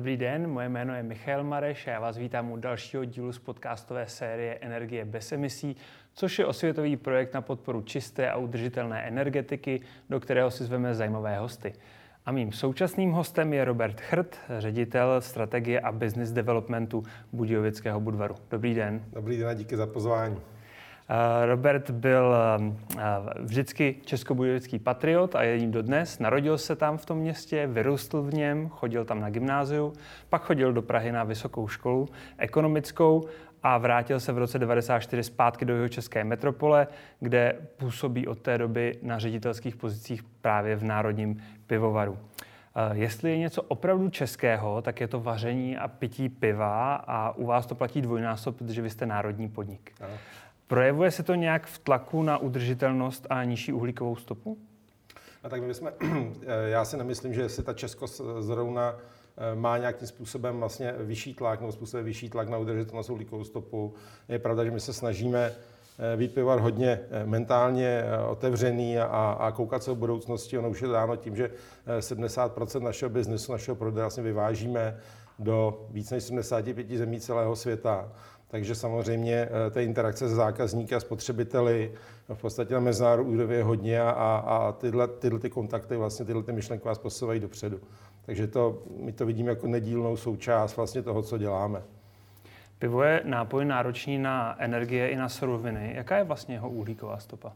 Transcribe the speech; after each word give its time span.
Dobrý 0.00 0.16
den, 0.16 0.50
moje 0.50 0.68
jméno 0.68 0.94
je 0.94 1.02
Michal 1.02 1.44
Mareš 1.44 1.86
a 1.86 1.90
já 1.90 2.00
vás 2.00 2.16
vítám 2.16 2.50
u 2.50 2.56
dalšího 2.56 3.04
dílu 3.04 3.32
z 3.32 3.38
podcastové 3.38 4.06
série 4.06 4.58
Energie 4.60 5.04
bez 5.04 5.32
emisí, 5.32 5.76
což 6.14 6.38
je 6.38 6.46
osvětový 6.46 6.96
projekt 6.96 7.34
na 7.34 7.40
podporu 7.40 7.82
čisté 7.82 8.30
a 8.30 8.36
udržitelné 8.36 9.02
energetiky, 9.02 9.80
do 10.10 10.20
kterého 10.20 10.50
si 10.50 10.64
zveme 10.64 10.94
zajímavé 10.94 11.38
hosty. 11.38 11.72
A 12.26 12.32
mým 12.32 12.52
současným 12.52 13.12
hostem 13.12 13.52
je 13.52 13.64
Robert 13.64 14.00
Chrt, 14.00 14.36
ředitel 14.58 15.20
strategie 15.20 15.80
a 15.80 15.92
business 15.92 16.32
developmentu 16.32 17.02
Budějovického 17.32 18.00
Budvaru. 18.00 18.34
Dobrý 18.50 18.74
den. 18.74 19.04
Dobrý 19.12 19.38
den 19.38 19.48
a 19.48 19.54
díky 19.54 19.76
za 19.76 19.86
pozvání. 19.86 20.36
Robert 21.44 21.90
byl 21.90 22.34
vždycky 23.40 23.96
českobudějovický 24.04 24.78
patriot 24.78 25.36
a 25.36 25.42
je 25.42 25.56
jím 25.56 25.70
dodnes. 25.70 26.18
Narodil 26.18 26.58
se 26.58 26.76
tam 26.76 26.98
v 26.98 27.06
tom 27.06 27.18
městě, 27.18 27.66
vyrůstl 27.66 28.22
v 28.22 28.34
něm, 28.34 28.68
chodil 28.68 29.04
tam 29.04 29.20
na 29.20 29.30
gymnáziu, 29.30 29.92
pak 30.28 30.42
chodil 30.42 30.72
do 30.72 30.82
Prahy 30.82 31.12
na 31.12 31.24
vysokou 31.24 31.68
školu 31.68 32.08
ekonomickou 32.38 33.28
a 33.62 33.78
vrátil 33.78 34.20
se 34.20 34.32
v 34.32 34.38
roce 34.38 34.58
1994 34.58 35.22
zpátky 35.22 35.64
do 35.64 35.74
jeho 35.74 35.88
české 35.88 36.24
metropole, 36.24 36.86
kde 37.20 37.56
působí 37.76 38.26
od 38.26 38.38
té 38.38 38.58
doby 38.58 38.98
na 39.02 39.18
ředitelských 39.18 39.76
pozicích 39.76 40.22
právě 40.22 40.76
v 40.76 40.84
Národním 40.84 41.42
pivovaru. 41.66 42.18
Jestli 42.92 43.30
je 43.30 43.38
něco 43.38 43.62
opravdu 43.62 44.08
českého, 44.08 44.82
tak 44.82 45.00
je 45.00 45.08
to 45.08 45.20
vaření 45.20 45.76
a 45.76 45.88
pití 45.88 46.28
piva 46.28 46.94
a 46.94 47.30
u 47.30 47.46
vás 47.46 47.66
to 47.66 47.74
platí 47.74 48.02
dvojnásob, 48.02 48.56
protože 48.56 48.82
vy 48.82 48.90
jste 48.90 49.06
národní 49.06 49.48
podnik. 49.48 49.92
Ano. 50.00 50.14
Projevuje 50.70 51.10
se 51.10 51.22
to 51.22 51.34
nějak 51.34 51.66
v 51.66 51.78
tlaku 51.78 52.22
na 52.22 52.38
udržitelnost 52.38 53.26
a 53.30 53.44
nižší 53.44 53.72
uhlíkovou 53.72 54.16
stopu? 54.16 54.58
No 55.44 55.50
tak 55.50 55.62
my 55.62 55.74
jsme, 55.74 55.92
já 56.66 56.84
si 56.84 56.96
nemyslím, 56.96 57.34
že 57.34 57.48
si 57.48 57.62
ta 57.62 57.72
Česko 57.72 58.06
zrovna 58.40 58.96
eh, 58.96 59.54
má 59.54 59.78
nějakým 59.78 60.08
způsobem 60.08 60.58
vlastně 60.58 60.94
vyšší 60.98 61.34
tlak 61.34 61.60
nebo 61.60 61.72
způsobem 61.72 62.04
vyšší 62.04 62.28
tlak 62.30 62.48
na 62.48 62.58
udržitelnost 62.58 63.10
uhlíkovou 63.10 63.44
stopu. 63.44 63.94
Je 64.28 64.38
pravda, 64.38 64.64
že 64.64 64.70
my 64.70 64.80
se 64.80 64.92
snažíme 64.92 65.52
eh, 65.52 66.16
být 66.16 66.34
pivar 66.34 66.60
hodně 66.60 67.00
eh, 67.10 67.26
mentálně 67.26 68.04
otevřený 68.28 68.98
a, 68.98 69.36
a 69.40 69.50
koukat 69.50 69.82
se 69.82 69.90
o 69.90 69.94
budoucnosti. 69.94 70.58
Ono 70.58 70.70
už 70.70 70.82
je 70.82 70.88
dáno 70.88 71.16
tím, 71.16 71.36
že 71.36 71.50
70% 71.98 72.82
našeho 72.82 73.10
biznesu, 73.10 73.52
našeho 73.52 73.74
prodeje 73.74 74.02
vlastně 74.02 74.22
vyvážíme 74.22 75.00
do 75.38 75.86
víc 75.90 76.10
než 76.10 76.24
75 76.24 76.90
zemí 76.90 77.20
celého 77.20 77.56
světa. 77.56 78.12
Takže 78.50 78.74
samozřejmě 78.74 79.48
eh, 79.66 79.70
té 79.70 79.84
interakce 79.84 80.28
s 80.28 80.32
zákazníky 80.32 80.94
a 80.94 81.00
spotřebiteli 81.00 81.92
v 82.34 82.40
podstatě 82.40 82.74
na 82.74 82.80
mezinárodní 82.80 83.34
úrovni 83.34 83.56
je 83.56 83.64
hodně 83.64 84.00
a, 84.00 84.10
a 84.46 84.72
tyhle, 84.72 85.08
tyhle 85.08 85.38
ty 85.38 85.50
kontakty, 85.50 85.96
vlastně 85.96 86.24
tyhle 86.24 86.42
ty 86.42 86.52
myšlenky 86.52 86.88
vás 86.88 86.98
posouvají 86.98 87.40
dopředu. 87.40 87.80
Takže 88.26 88.46
to, 88.46 88.82
my 88.96 89.12
to 89.12 89.26
vidíme 89.26 89.50
jako 89.50 89.66
nedílnou 89.66 90.16
součást 90.16 90.76
vlastně 90.76 91.02
toho, 91.02 91.22
co 91.22 91.38
děláme. 91.38 91.82
Pivo 92.78 93.02
je 93.02 93.20
nápoj 93.24 93.64
náročný 93.64 94.18
na 94.18 94.56
energie 94.58 95.08
i 95.08 95.16
na 95.16 95.28
suroviny. 95.28 95.92
Jaká 95.94 96.16
je 96.16 96.24
vlastně 96.24 96.54
jeho 96.54 96.70
uhlíková 96.70 97.18
stopa? 97.18 97.52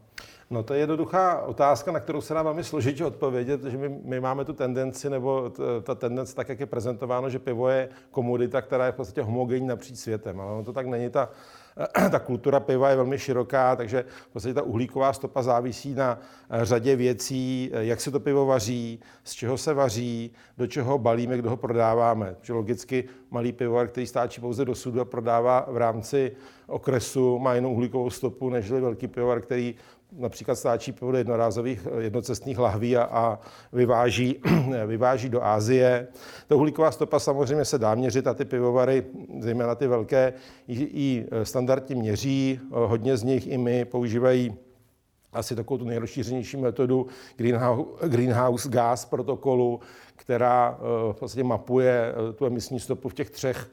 No 0.49 0.63
to 0.63 0.73
je 0.73 0.79
jednoduchá 0.79 1.41
otázka, 1.41 1.91
na 1.91 1.99
kterou 1.99 2.21
se 2.21 2.33
dá 2.33 2.43
velmi 2.43 2.63
složitě 2.63 3.05
odpovědět, 3.05 3.63
že 3.63 3.77
my, 3.77 3.89
my 4.03 4.19
máme 4.19 4.45
tu 4.45 4.53
tendenci, 4.53 5.09
nebo 5.09 5.53
ta 5.83 5.95
tendence 5.95 6.35
tak, 6.35 6.49
jak 6.49 6.59
je 6.59 6.65
prezentováno, 6.65 7.29
že 7.29 7.39
pivo 7.39 7.69
je 7.69 7.89
komodita, 8.11 8.61
která 8.61 8.85
je 8.85 8.91
v 8.91 8.95
podstatě 8.95 9.21
homogenní 9.21 9.67
napříč 9.67 9.97
světem. 9.97 10.39
Ale 10.39 10.51
ono 10.51 10.63
to 10.63 10.73
tak 10.73 10.87
není. 10.87 11.09
Ta, 11.09 11.29
ta 12.11 12.19
kultura 12.19 12.59
piva 12.59 12.89
je 12.89 12.95
velmi 12.95 13.19
široká, 13.19 13.75
takže 13.75 14.05
v 14.29 14.33
podstatě 14.33 14.53
ta 14.53 14.61
uhlíková 14.61 15.13
stopa 15.13 15.43
závisí 15.43 15.93
na 15.93 16.19
eh, 16.49 16.65
řadě 16.65 16.95
věcí, 16.95 17.71
eh, 17.73 17.85
jak 17.85 18.01
se 18.01 18.11
to 18.11 18.19
pivo 18.19 18.45
vaří, 18.45 18.99
z 19.23 19.33
čeho 19.33 19.57
se 19.57 19.73
vaří, 19.73 20.31
do 20.57 20.67
čeho 20.67 20.97
balíme, 20.97 21.37
kdo 21.37 21.49
ho 21.49 21.57
prodáváme. 21.57 22.35
Že 22.41 22.53
logicky 22.53 23.03
malý 23.31 23.51
pivovar, 23.51 23.87
který 23.87 24.07
stáčí 24.07 24.41
pouze 24.41 24.65
do 24.65 24.75
sudu 24.75 25.01
a 25.01 25.05
prodává 25.05 25.65
v 25.69 25.77
rámci 25.77 26.31
okresu, 26.67 27.39
má 27.39 27.53
jinou 27.53 27.73
uhlíkovou 27.73 28.09
stopu 28.09 28.49
než 28.49 28.71
velký 28.71 29.07
pivovar, 29.07 29.41
který 29.41 29.75
například 30.11 30.55
stáčí 30.55 30.95
do 31.01 31.17
jednorázových 31.17 31.87
jednocestných 31.99 32.59
lahví 32.59 32.97
a, 32.97 33.03
a 33.03 33.39
vyváží, 33.73 34.41
vyváží 34.87 35.29
do 35.29 35.43
Ázie. 35.43 36.07
Ta 36.47 36.55
uhlíková 36.55 36.91
stopa 36.91 37.19
samozřejmě 37.19 37.65
se 37.65 37.77
dá 37.77 37.95
měřit 37.95 38.27
a 38.27 38.33
ty 38.33 38.45
pivovary, 38.45 39.05
zejména 39.39 39.75
ty 39.75 39.87
velké, 39.87 40.33
i, 40.67 40.73
i 40.83 41.25
standardně 41.43 41.95
měří. 41.95 42.59
Hodně 42.71 43.17
z 43.17 43.23
nich 43.23 43.47
i 43.47 43.57
my 43.57 43.85
používají 43.85 44.55
asi 45.33 45.55
takovou 45.55 45.77
tu 45.77 45.85
nejrozšířenější 45.85 46.57
metodu 46.57 47.07
greenhouse, 47.35 48.09
greenhouse 48.09 48.69
gas 48.69 49.05
protokolu, 49.05 49.79
která 50.15 50.77
eh, 50.79 51.13
v 51.13 51.19
podstatě 51.19 51.43
mapuje 51.43 52.13
eh, 52.29 52.33
tu 52.33 52.45
emisní 52.45 52.79
stopu 52.79 53.09
v 53.09 53.13
těch 53.13 53.29
třech 53.29 53.69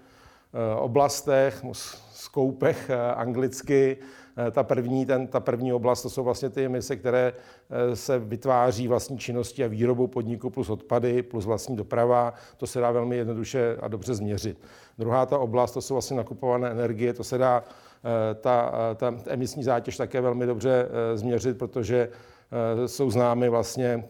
eh, 0.54 0.75
oblastech, 0.75 1.65
skoupech 2.12 2.91
anglicky, 3.15 3.98
Eh, 3.98 4.22
ta 4.50 4.62
první, 4.62 5.06
ten, 5.06 5.26
ta 5.26 5.41
první 5.41 5.72
oblast, 5.72 6.03
to 6.03 6.10
jsou 6.10 6.25
vlastně 6.25 6.50
ty 6.50 6.65
emise, 6.65 6.97
které 6.97 7.32
eh, 7.70 7.97
se 7.97 8.19
vytváří 8.19 8.88
vlastní 8.88 9.19
činnosti 9.19 9.65
a 9.65 9.69
výrobou 9.69 10.06
podniku 10.06 10.50
plus 10.50 10.70
odpady, 10.70 11.22
plus 11.22 11.47
vlastní 11.47 11.76
doprava. 11.76 12.34
To 12.56 12.66
se 12.66 12.81
dá 12.81 12.91
velmi 12.91 13.16
jednoduše 13.16 13.76
a 13.81 13.88
dobře 13.88 14.15
změřit. 14.15 14.59
Druhá 14.98 15.26
ta 15.26 15.38
oblast, 15.38 15.72
to 15.72 15.81
jsou 15.81 15.94
vlastně 15.94 16.16
nakupované 16.16 16.71
energie, 16.71 17.12
to 17.12 17.25
se 17.25 17.38
dá 17.38 17.65
eh, 17.65 18.34
ta, 18.34 18.72
ta 18.97 19.15
emisní 19.26 19.65
zátěž 19.65 19.97
také 19.97 20.21
velmi 20.21 20.47
dobře 20.47 20.88
změřit, 21.15 21.59
protože 21.59 22.09
jsou 22.87 23.10
známy 23.10 23.48
vlastně 23.48 24.04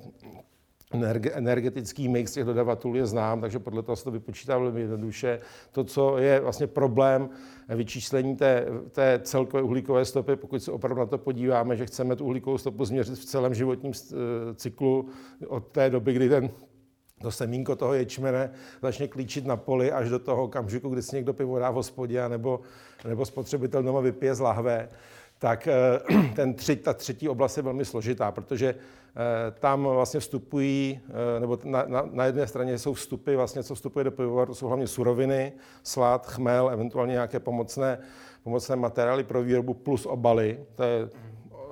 energetický 1.33 2.09
mix 2.09 2.33
těch 2.33 2.45
dodavatelů 2.45 2.95
je 2.95 3.07
znám, 3.07 3.41
takže 3.41 3.59
podle 3.59 3.83
toho 3.83 3.97
se 3.97 4.05
to 4.05 4.11
vypočítá 4.11 4.59
velmi 4.59 4.81
jednoduše. 4.81 5.39
To, 5.73 5.85
co 5.85 6.19
je 6.19 6.41
vlastně 6.41 6.67
problém 6.67 7.31
vyčíslení 7.69 8.37
té, 8.37 8.67
té 8.91 9.21
celkové 9.23 9.63
uhlíkové 9.63 10.05
stopy, 10.05 10.37
pokud 10.37 10.63
se 10.63 10.73
opravdu 10.73 11.01
na 11.01 11.07
to 11.07 11.19
podíváme, 11.19 11.77
že 11.77 11.87
chceme 11.87 12.17
tu 12.17 12.25
uhlíkovou 12.25 12.59
stopu 12.59 12.85
změřit 12.85 13.19
v 13.19 13.25
celém 13.25 13.55
životním 13.55 13.93
eh, 13.93 14.17
cyklu 14.55 15.09
od 15.49 15.67
té 15.67 15.91
doby, 15.91 16.13
kdy 16.13 16.29
ten 16.29 16.51
to 17.23 17.31
semínko 17.31 17.77
toho 17.77 17.95
ječmene 17.95 18.51
začne 18.83 19.09
klíčit 19.09 19.47
na 19.47 19.57
poli 19.57 19.93
až 19.93 20.09
do 20.09 20.19
toho 20.19 20.45
okamžiku, 20.45 20.89
kdy 20.89 21.03
si 21.03 21.17
někdo 21.17 21.33
pivo 21.33 21.59
dá 21.59 21.71
v 21.71 21.75
hospodě, 21.75 22.29
nebo, 22.29 22.61
nebo 23.09 23.25
spotřebitel 23.25 23.83
doma 23.83 24.01
vypije 24.01 24.35
z 24.35 24.41
lahve, 24.41 24.89
tak 25.39 25.69
eh, 25.69 25.75
ten 26.37 26.55
tři, 26.55 26.77
ta 26.77 26.93
třetí 26.93 27.29
oblast 27.29 27.57
je 27.57 27.63
velmi 27.63 27.85
složitá, 27.85 28.31
protože 28.31 28.75
tam 29.61 29.85
vlastně 29.85 30.21
vstupují, 30.21 31.01
eh, 31.37 31.41
nebo 31.41 31.59
na, 31.65 31.85
na, 31.87 32.09
na 32.11 32.25
jedné 32.25 32.47
straně 32.47 32.79
jsou 32.79 32.95
vstupy, 32.95 33.37
vlastně 33.37 33.63
co 33.63 33.75
vstupuje 33.75 34.05
do 34.05 34.11
pivovaru, 34.11 34.47
to 34.47 34.55
jsou 34.55 34.67
hlavně 34.67 34.87
suroviny, 34.87 35.53
slad, 35.83 36.27
chmel, 36.27 36.71
eventuálně 36.71 37.13
nějaké 37.13 37.41
pomocné, 37.41 37.99
pomocné 38.43 38.77
materiály 38.77 39.25
pro 39.25 39.43
výrobu 39.43 39.75
plus 39.75 40.07
obaly. 40.07 40.65
To 40.75 40.83
je 40.83 41.09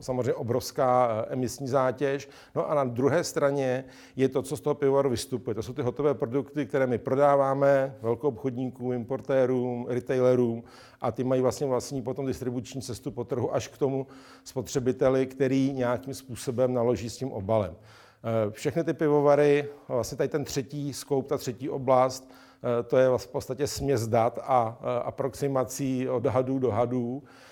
samozřejmě 0.01 0.35
obrovská 0.35 1.09
eh, 1.11 1.33
emisní 1.33 1.69
zátěž. 1.69 2.29
No 2.55 2.71
a 2.71 2.75
na 2.75 2.85
druhé 2.85 3.25
straně 3.25 3.85
je 4.17 4.29
to, 4.29 4.43
co 4.43 4.57
z 4.57 4.61
toho 4.61 4.75
pivovaru 4.75 5.11
vystupuje. 5.11 5.55
To 5.55 5.63
jsou 5.63 5.73
ty 5.73 5.83
hotové 5.83 6.15
produkty, 6.15 6.67
které 6.67 6.87
my 6.87 6.99
prodáváme 6.99 7.97
velkou 8.03 8.29
obchodníkům, 8.29 8.93
importérům, 8.93 9.87
retailerům 9.89 10.63
a 11.01 11.13
ty 11.13 11.25
mají 11.25 11.43
vlastně 11.43 11.67
vlastní 11.67 12.03
potom 12.03 12.27
distribuční 12.27 12.83
cestu 12.83 13.11
po 13.11 13.25
trhu 13.25 13.55
až 13.55 13.69
k 13.69 13.79
tomu 13.79 14.07
spotřebiteli, 14.45 15.27
který 15.27 15.73
nějakým 15.73 16.15
způsobem 16.15 16.75
naloží 16.75 17.11
s 17.11 17.17
tím 17.17 17.33
obalem. 17.33 17.77
Eh, 18.25 18.51
všechny 18.51 18.85
ty 18.85 18.93
pivovary, 18.93 19.69
vlastně 19.89 20.19
tady 20.19 20.29
ten 20.29 20.45
třetí 20.45 20.93
skoup, 20.93 21.29
ta 21.29 21.39
třetí 21.39 21.71
oblast, 21.71 22.31
eh, 22.31 22.83
to 22.83 22.97
je 22.97 23.09
v 23.17 23.29
podstatě 23.29 23.67
směs 23.67 24.09
dat 24.09 24.39
a 24.43 24.79
aproximací 25.05 26.09
odhadů, 26.09 26.59
dohadů. 26.59 27.23
Eh, 27.25 27.50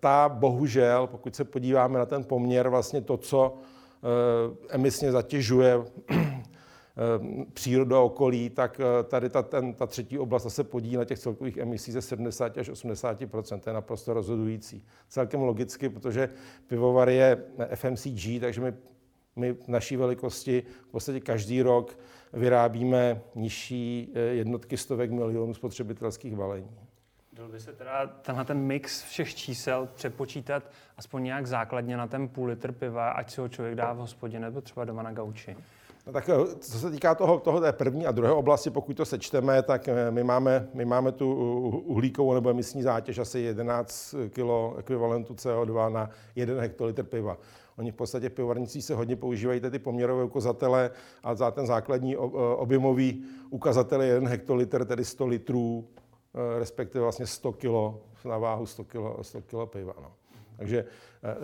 ta 0.00 0.28
bohužel, 0.28 1.06
pokud 1.06 1.36
se 1.36 1.44
podíváme 1.44 1.98
na 1.98 2.06
ten 2.06 2.24
poměr, 2.24 2.68
vlastně 2.68 3.00
to, 3.00 3.16
co 3.16 3.54
eh, 3.54 4.56
emisně 4.68 5.12
zatěžuje 5.12 5.78
eh, 6.10 6.16
přírodu 7.52 7.96
a 7.96 8.00
okolí, 8.00 8.50
tak 8.50 8.80
tady 9.04 9.28
ta, 9.28 9.42
ten, 9.42 9.74
ta 9.74 9.86
třetí 9.86 10.18
oblast 10.18 10.48
se 10.48 10.64
podílí 10.64 10.96
na 10.96 11.04
těch 11.04 11.18
celkových 11.18 11.56
emisí 11.56 11.92
ze 11.92 12.02
70 12.02 12.58
až 12.58 12.68
80 12.68 13.18
To 13.60 13.70
je 13.70 13.74
naprosto 13.74 14.14
rozhodující. 14.14 14.84
Celkem 15.08 15.40
logicky, 15.40 15.88
protože 15.88 16.28
pivovar 16.66 17.08
je 17.08 17.44
FMCG, 17.74 18.40
takže 18.40 18.60
my, 18.60 18.72
my 19.36 19.52
v 19.52 19.68
naší 19.68 19.96
velikosti 19.96 20.62
v 20.82 20.90
podstatě 20.90 21.20
každý 21.20 21.62
rok 21.62 21.98
vyrábíme 22.32 23.20
nižší 23.34 24.12
jednotky 24.30 24.76
stovek 24.76 25.10
milionů 25.10 25.54
spotřebitelských 25.54 26.36
balení. 26.36 26.87
Dal 27.38 27.48
by 27.48 27.60
se 27.60 27.72
teda 27.72 28.06
tenhle 28.06 28.44
ten 28.44 28.58
mix 28.58 29.02
všech 29.02 29.34
čísel 29.34 29.88
přepočítat 29.94 30.62
aspoň 30.96 31.24
nějak 31.24 31.46
základně 31.46 31.96
na 31.96 32.06
ten 32.06 32.28
půl 32.28 32.46
litr 32.46 32.72
piva, 32.72 33.10
ať 33.10 33.30
si 33.30 33.40
ho 33.40 33.48
člověk 33.48 33.74
dá 33.74 33.92
v 33.92 33.96
hospodě 33.96 34.40
nebo 34.40 34.60
třeba 34.60 34.84
doma 34.84 35.02
na 35.02 35.12
gauči? 35.12 35.56
No 36.06 36.12
tak 36.12 36.28
eh, 36.28 36.54
co 36.60 36.78
se 36.78 36.90
týká 36.90 37.14
toho, 37.14 37.38
toho 37.38 37.60
té 37.60 37.72
první 37.72 38.06
a 38.06 38.12
druhé 38.12 38.32
oblasti, 38.32 38.70
pokud 38.70 38.96
to 38.96 39.04
sečteme, 39.04 39.62
tak 39.62 39.88
eh, 39.88 40.10
my 40.10 40.24
máme, 40.24 40.68
my 40.74 40.84
máme 40.84 41.12
tu 41.12 41.34
uhlíkovou 41.86 42.34
nebo 42.34 42.50
emisní 42.50 42.82
zátěž 42.82 43.18
asi 43.18 43.38
11 43.38 44.14
kg 44.28 44.78
ekvivalentu 44.78 45.34
CO2 45.34 45.92
na 45.92 46.10
1 46.36 46.60
hektolitr 46.60 47.02
piva. 47.02 47.36
Oni 47.76 47.90
v 47.90 47.94
podstatě 47.94 48.28
v 48.28 48.66
se 48.66 48.94
hodně 48.94 49.16
používají 49.16 49.60
ty 49.60 49.78
poměrové 49.78 50.24
ukazatele 50.24 50.90
a 51.22 51.34
za 51.34 51.50
ten 51.50 51.66
základní 51.66 52.16
objemový 52.56 53.24
ukazatel 53.50 54.02
je 54.02 54.14
1 54.14 54.30
hektolitr, 54.30 54.84
tedy 54.84 55.04
100 55.04 55.26
litrů, 55.26 55.88
respektive 56.58 57.02
vlastně 57.02 57.26
100 57.26 57.52
kg 57.52 58.24
na 58.24 58.38
váhu 58.38 58.66
100 58.66 58.84
kg, 58.84 58.98
100 59.22 59.42
kg 59.42 59.70
piva. 59.72 59.94
No. 60.02 60.12
Takže 60.56 60.84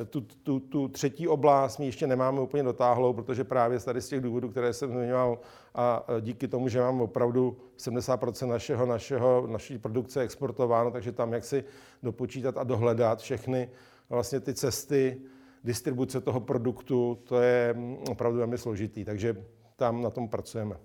eh, 0.00 0.05
tu, 0.05 0.20
tu, 0.20 0.61
tu 0.61 0.88
třetí 0.88 1.29
oblast 1.29 1.79
my 1.79 1.87
ještě 1.87 2.06
nemáme 2.06 2.41
úplně 2.41 2.62
dotáhlou, 2.62 3.12
protože 3.12 3.44
právě 3.44 3.81
tady 3.81 4.00
z 4.00 4.08
těch 4.08 4.20
důvodů, 4.20 4.49
které 4.49 4.73
jsem 4.73 4.91
zmiňoval, 4.91 5.38
a 5.75 6.06
díky 6.20 6.49
tomu, 6.49 6.69
že 6.69 6.81
máme 6.81 7.02
opravdu 7.02 7.56
70% 7.79 8.46
našeho, 8.46 8.87
našeho, 8.87 9.46
naší 9.46 9.79
produkce 9.79 10.20
exportováno, 10.20 10.91
takže 10.91 11.12
tam 11.12 11.32
jak 11.32 11.44
si 11.44 11.64
dopočítat 12.02 12.58
a 12.58 12.64
dohledat 12.64 13.20
všechny 13.20 13.70
vlastně 14.08 14.41
ty 14.41 14.55
cesty 14.55 15.20
distribuce 15.64 16.20
toho 16.20 16.41
produktu, 16.41 17.19
to 17.25 17.41
je 17.41 17.75
mm, 17.75 17.96
opravdu 18.11 18.38
velmi 18.38 18.58
složitý, 18.58 19.05
takže 19.05 19.37
tam 19.76 20.02
na 20.02 20.11
tom 20.11 20.29
pracujeme. 20.29 20.76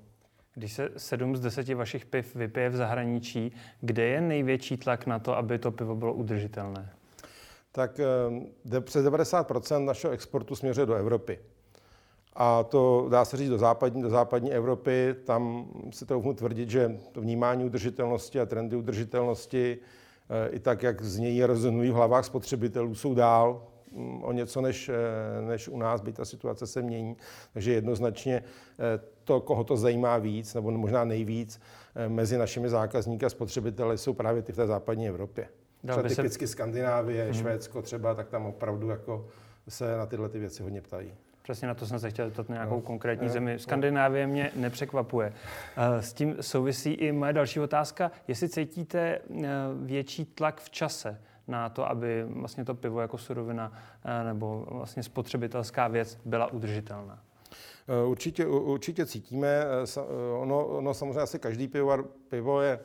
Když 0.59 0.73
se 0.73 0.89
sedm 0.97 1.35
z 1.35 1.39
deseti 1.39 1.73
vašich 1.73 2.05
piv 2.05 2.35
vypije 2.35 2.69
v 2.69 2.75
zahraničí, 2.75 3.51
kde 3.81 4.03
je 4.03 4.21
největší 4.21 4.77
tlak 4.77 5.05
na 5.05 5.19
to, 5.19 5.37
aby 5.37 5.59
to 5.59 5.71
pivo 5.71 5.95
bylo 5.95 6.13
udržitelné? 6.13 6.89
tak 7.71 7.99
eh, 7.99 8.81
přes 8.81 9.05
90% 9.05 9.85
našeho 9.85 10.13
exportu 10.13 10.55
směřuje 10.55 10.85
do 10.85 10.93
Evropy. 10.93 11.39
A 12.33 12.63
to 12.63 13.07
dá 13.09 13.25
se 13.25 13.37
říct 13.37 13.49
do 13.49 13.57
západní, 13.57 14.01
do 14.01 14.09
západní 14.09 14.51
Evropy, 14.51 15.15
tam 15.23 15.65
si 15.91 16.05
to 16.05 16.33
tvrdit, 16.33 16.69
že 16.69 16.99
to 17.11 17.21
vnímání 17.21 17.65
udržitelnosti 17.65 18.39
a 18.39 18.45
trendy 18.45 18.75
udržitelnosti 18.75 19.77
eh, 20.29 20.49
i 20.49 20.59
tak, 20.59 20.83
jak 20.83 21.01
z 21.01 21.17
něj 21.19 21.43
rezonují 21.43 21.91
v 21.91 21.93
hlavách 21.93 22.25
spotřebitelů, 22.25 22.95
jsou 22.95 23.15
dál 23.15 23.67
o 24.21 24.31
něco 24.31 24.61
než, 24.61 24.89
eh, 24.89 25.41
než 25.41 25.67
u 25.67 25.77
nás, 25.77 26.01
byť 26.01 26.15
ta 26.15 26.25
situace 26.25 26.67
se 26.67 26.81
mění. 26.81 27.17
Takže 27.53 27.73
jednoznačně 27.73 28.43
to, 29.23 29.41
koho 29.41 29.63
to 29.63 29.77
zajímá 29.77 30.17
víc, 30.17 30.53
nebo 30.53 30.71
možná 30.71 31.03
nejvíc, 31.03 31.61
mezi 32.07 32.37
našimi 32.37 32.69
zákazníky 32.69 33.25
a 33.25 33.29
spotřebiteli 33.29 33.97
jsou 33.97 34.13
právě 34.13 34.41
ty 34.41 34.53
v 34.53 34.55
té 34.55 34.67
západní 34.67 35.07
Evropě. 35.07 35.47
Třeba 35.87 36.03
typicky 36.03 36.47
se... 36.47 36.51
Skandinávie, 36.51 37.23
hmm. 37.23 37.33
Švédsko 37.33 37.81
třeba, 37.81 38.15
tak 38.15 38.29
tam 38.29 38.45
opravdu 38.45 38.89
jako 38.89 39.27
se 39.69 39.97
na 39.97 40.05
tyhle 40.05 40.29
ty 40.29 40.39
věci 40.39 40.63
hodně 40.63 40.81
ptají. 40.81 41.13
Přesně 41.41 41.67
na 41.67 41.73
to 41.73 41.85
jsem 41.85 41.99
se 41.99 42.09
chtěl 42.09 42.25
zeptat 42.25 42.49
nějakou 42.49 42.75
no. 42.75 42.81
konkrétní 42.81 43.27
no. 43.27 43.33
zemi. 43.33 43.59
Skandinávie 43.59 44.27
mě 44.27 44.51
nepřekvapuje. 44.55 45.33
Eh, 45.77 46.01
s 46.01 46.13
tím 46.13 46.35
souvisí 46.41 46.91
i 46.91 47.11
moje 47.11 47.33
další 47.33 47.59
otázka. 47.59 48.11
Jestli 48.27 48.49
cítíte 48.49 48.99
eh, 48.99 49.47
větší 49.81 50.25
tlak 50.25 50.61
v 50.61 50.69
čase 50.69 51.21
na 51.49 51.69
to, 51.69 51.89
aby 51.89 52.23
vlastně 52.23 52.65
to 52.65 52.75
pivo 52.75 53.01
jako 53.01 53.17
surovina 53.17 53.71
eh, 54.05 54.23
nebo 54.23 54.67
vlastně 54.71 55.03
spotřebitelská 55.03 55.87
věc 55.87 56.17
byla 56.25 56.51
udržitelná? 56.51 57.19
Určitě, 58.05 58.47
určitě 58.47 59.05
cítíme. 59.05 59.65
Ono, 60.39 60.67
ono 60.67 60.93
samozřejmě 60.93 61.21
asi 61.21 61.39
každý 61.39 61.67
pivovar, 61.67 62.03
pivo 62.29 62.61
je 62.61 62.79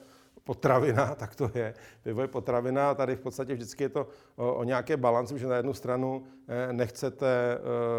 potravina, 0.45 1.15
tak 1.19 1.35
to 1.35 1.51
je. 1.55 1.75
Pivo 2.03 2.21
je 2.21 2.29
potravina 2.29 2.91
a 2.91 2.95
tady 2.95 3.17
v 3.17 3.21
podstatě 3.21 3.55
vždycky 3.55 3.85
je 3.85 3.89
to 3.89 4.09
o, 4.37 4.55
o 4.55 4.65
nějaké 4.65 4.97
balanci, 4.97 5.39
že 5.39 5.47
na 5.47 5.57
jednu 5.57 5.73
stranu 5.73 6.25
eh, 6.49 6.73
nechcete, 6.73 7.59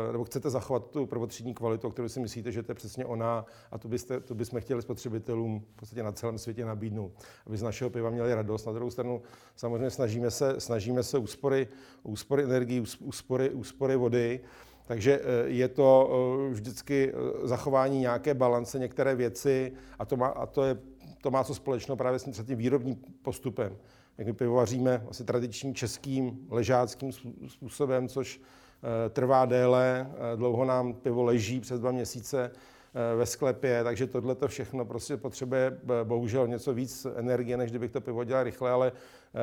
eh, 0.09 0.11
nebo 0.11 0.23
chcete 0.23 0.49
zachovat 0.49 0.89
tu 0.91 1.05
prvotřídní 1.05 1.53
kvalitu, 1.53 1.87
o 1.87 1.91
kterou 1.91 2.09
si 2.09 2.19
myslíte, 2.19 2.51
že 2.51 2.63
to 2.63 2.71
je 2.71 2.75
přesně 2.75 3.05
ona 3.05 3.45
a 3.71 3.77
tu, 3.77 3.87
byste, 3.87 4.19
tu 4.19 4.35
bychom 4.35 4.61
chtěli 4.61 4.81
spotřebitelům 4.81 5.65
v 5.73 5.75
podstatě 5.75 6.03
na 6.03 6.11
celém 6.11 6.37
světě 6.37 6.65
nabídnout, 6.65 7.11
aby 7.47 7.57
z 7.57 7.63
našeho 7.63 7.89
piva 7.89 8.09
měli 8.09 8.33
radost. 8.33 8.65
Na 8.65 8.73
druhou 8.73 8.89
stranu 8.89 9.21
samozřejmě 9.55 9.89
snažíme 9.89 10.31
se, 10.31 10.55
snažíme 10.59 11.03
se 11.03 11.17
úspory, 11.17 11.67
úspory 12.03 12.43
energii, 12.43 12.83
úspory, 12.99 13.49
úspory 13.49 13.95
vody, 13.95 14.39
takže 14.85 15.19
eh, 15.19 15.47
je 15.47 15.67
to 15.67 16.09
vždycky 16.51 17.13
zachování 17.43 17.99
nějaké 17.99 18.33
balance, 18.33 18.79
některé 18.79 19.15
věci 19.15 19.73
a 19.99 20.05
to, 20.05 20.17
má, 20.17 20.27
a 20.27 20.45
to 20.45 20.63
je 20.63 20.77
to 21.25 21.31
má 21.31 21.43
co 21.43 21.55
společného 21.55 21.97
právě 21.97 22.19
s 22.19 22.43
tím 22.45 22.57
výrobním 22.57 22.95
postupem. 23.21 23.77
Jak 24.17 24.27
my 24.27 24.33
pivovaříme 24.33 25.05
asi 25.09 25.23
tradičním 25.23 25.75
českým 25.75 26.47
ležáckým 26.49 27.11
způsobem, 27.47 28.07
což 28.07 28.41
eh, 28.41 29.09
trvá 29.09 29.45
déle, 29.45 30.11
eh, 30.33 30.37
dlouho 30.37 30.65
nám 30.65 30.93
pivo 30.93 31.23
leží 31.23 31.59
přes 31.59 31.79
dva 31.79 31.91
měsíce 31.91 32.51
eh, 32.51 33.15
ve 33.15 33.25
sklepě, 33.25 33.83
takže 33.83 34.07
tohle 34.07 34.35
to 34.35 34.47
všechno 34.47 34.85
prostě 34.85 35.17
potřebuje 35.17 35.79
bohužel 36.03 36.47
něco 36.47 36.73
víc 36.73 37.07
energie, 37.15 37.57
než 37.57 37.69
kdybych 37.69 37.91
to 37.91 38.01
pivo 38.01 38.23
dělal 38.23 38.43
rychle, 38.43 38.71
ale 38.71 38.91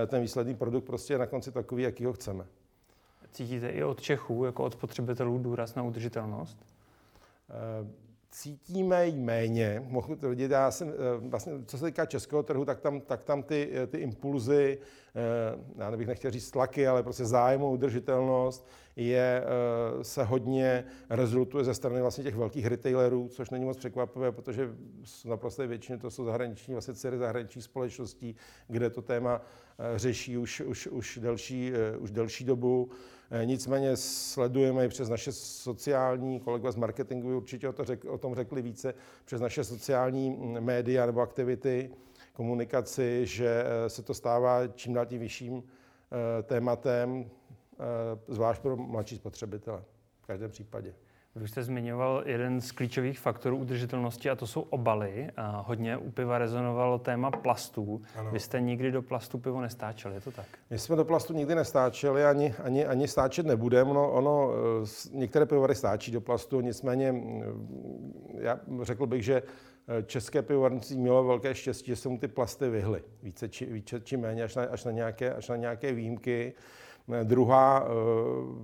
ten 0.06 0.22
výsledný 0.22 0.54
produkt 0.54 0.84
prostě 0.84 1.14
je 1.14 1.18
na 1.18 1.26
konci 1.26 1.52
takový, 1.52 1.82
jaký 1.82 2.04
ho 2.04 2.12
chceme. 2.12 2.44
Cítíte 3.32 3.68
i 3.68 3.84
od 3.84 4.00
Čechů, 4.00 4.44
jako 4.44 4.64
od 4.64 4.72
spotřebitelů, 4.72 5.38
důraz 5.38 5.74
na 5.74 5.82
udržitelnost? 5.82 6.58
Cítíme 8.32 9.10
méně. 9.10 9.82
Mohu 9.88 10.16
to 10.16 10.28
vidět, 10.28 10.50
já 10.50 10.70
jsem, 10.70 10.88
eh, 10.88 10.92
vlastně, 11.28 11.52
co 11.66 11.78
se 11.78 11.84
týká 11.84 12.06
českého 12.06 12.42
trhu, 12.42 12.64
tak 12.64 12.80
tam, 12.80 13.00
tak 13.00 13.22
tam 13.24 13.42
ty, 13.42 13.70
eh, 13.72 13.86
ty 13.86 13.98
impulzy, 13.98 14.78
já 15.76 15.90
nebych 15.90 16.06
nechtěl 16.06 16.30
říct 16.30 16.50
tlaky, 16.50 16.86
ale 16.86 17.02
prostě 17.02 17.24
zájem 17.24 17.62
o 17.62 17.70
udržitelnost 17.70 18.68
je, 18.96 19.44
se 20.02 20.24
hodně 20.24 20.84
rezultuje 21.10 21.64
ze 21.64 21.74
strany 21.74 22.00
vlastně 22.00 22.24
těch 22.24 22.34
velkých 22.34 22.66
retailerů, 22.66 23.28
což 23.28 23.50
není 23.50 23.64
moc 23.64 23.76
překvapivé, 23.76 24.32
protože 24.32 24.70
naprosto 25.24 25.68
většině 25.68 25.98
to 25.98 26.10
jsou 26.10 26.24
zahraniční, 26.24 26.74
vlastně 26.74 26.94
dcery 26.94 27.18
zahraničních 27.18 27.64
společností, 27.64 28.36
kde 28.68 28.90
to 28.90 29.02
téma 29.02 29.40
řeší 29.96 30.38
už, 30.38 30.60
už, 30.60 30.86
už, 30.86 31.18
delší, 31.22 31.72
už 31.98 32.10
delší 32.10 32.44
dobu. 32.44 32.90
Eh, 33.34 33.46
nicméně 33.46 33.96
sledujeme 33.96 34.84
i 34.84 34.88
přes 34.88 35.08
naše 35.08 35.32
sociální, 35.32 36.40
kolegové 36.40 36.72
z 36.72 36.76
marketingu 36.76 37.36
určitě 37.36 37.68
o, 37.68 37.72
to 37.72 37.84
řek, 37.84 38.04
o 38.04 38.18
tom 38.18 38.34
řekli 38.34 38.62
více, 38.62 38.94
přes 39.24 39.40
naše 39.40 39.64
sociální 39.64 40.30
mm, 40.30 40.60
média 40.60 41.06
nebo 41.06 41.20
aktivity, 41.20 41.90
komunikaci, 42.32 43.26
že 43.26 43.64
eh, 43.64 43.88
se 43.88 44.02
to 44.02 44.14
stává 44.14 44.66
čím 44.66 44.94
dál 44.94 45.06
tím 45.06 45.20
vyšším 45.20 45.62
eh, 45.62 46.42
tématem, 46.42 47.30
zvlášť 48.28 48.62
pro 48.62 48.76
mladší 48.76 49.16
spotřebitele 49.16 49.84
v 50.20 50.26
každém 50.26 50.50
případě. 50.50 50.94
Vy 51.36 51.48
jste 51.48 51.62
zmiňoval 51.62 52.22
jeden 52.26 52.60
z 52.60 52.72
klíčových 52.72 53.18
faktorů 53.18 53.56
udržitelnosti 53.56 54.30
a 54.30 54.36
to 54.36 54.46
jsou 54.46 54.60
obaly. 54.60 55.30
A 55.36 55.64
hodně 55.66 55.96
u 55.96 56.10
piva 56.10 56.38
rezonovalo 56.38 56.98
téma 56.98 57.30
plastů. 57.30 58.02
Ano. 58.16 58.30
Vy 58.30 58.40
jste 58.40 58.60
nikdy 58.60 58.90
do 58.90 59.02
plastu 59.02 59.38
pivo 59.38 59.60
nestáčeli, 59.60 60.14
je 60.14 60.20
to 60.20 60.30
tak? 60.30 60.46
My 60.70 60.78
jsme 60.78 60.96
do 60.96 61.04
plastu 61.04 61.32
nikdy 61.32 61.54
nestáčeli, 61.54 62.24
ani, 62.24 62.54
ani, 62.64 62.86
ani 62.86 63.08
stáčet 63.08 63.46
nebudeme. 63.46 63.90
Ono, 63.90 64.12
ono, 64.12 64.50
některé 65.12 65.46
pivovary 65.46 65.74
stáčí 65.74 66.12
do 66.12 66.20
plastu, 66.20 66.60
nicméně 66.60 67.14
já 68.34 68.60
řekl 68.82 69.06
bych, 69.06 69.24
že 69.24 69.34
eh, 69.34 69.71
české 70.06 70.42
pivovarnictví 70.42 70.96
mělo 70.96 71.24
velké 71.24 71.54
štěstí, 71.54 71.86
že 71.86 71.96
se 71.96 72.08
mu 72.08 72.18
ty 72.18 72.28
plasty 72.28 72.70
vyhly. 72.70 73.02
Více 73.22 73.48
či, 73.48 73.66
více 73.66 74.00
či 74.00 74.16
méně, 74.16 74.44
až 74.44 74.54
na, 74.54 74.62
až 74.62 74.84
na, 74.84 74.90
nějaké, 74.90 75.34
až 75.34 75.48
na 75.48 75.56
nějaké 75.56 75.92
výjimky. 75.92 76.52
Druhá 77.22 77.84
eh, 77.84 77.90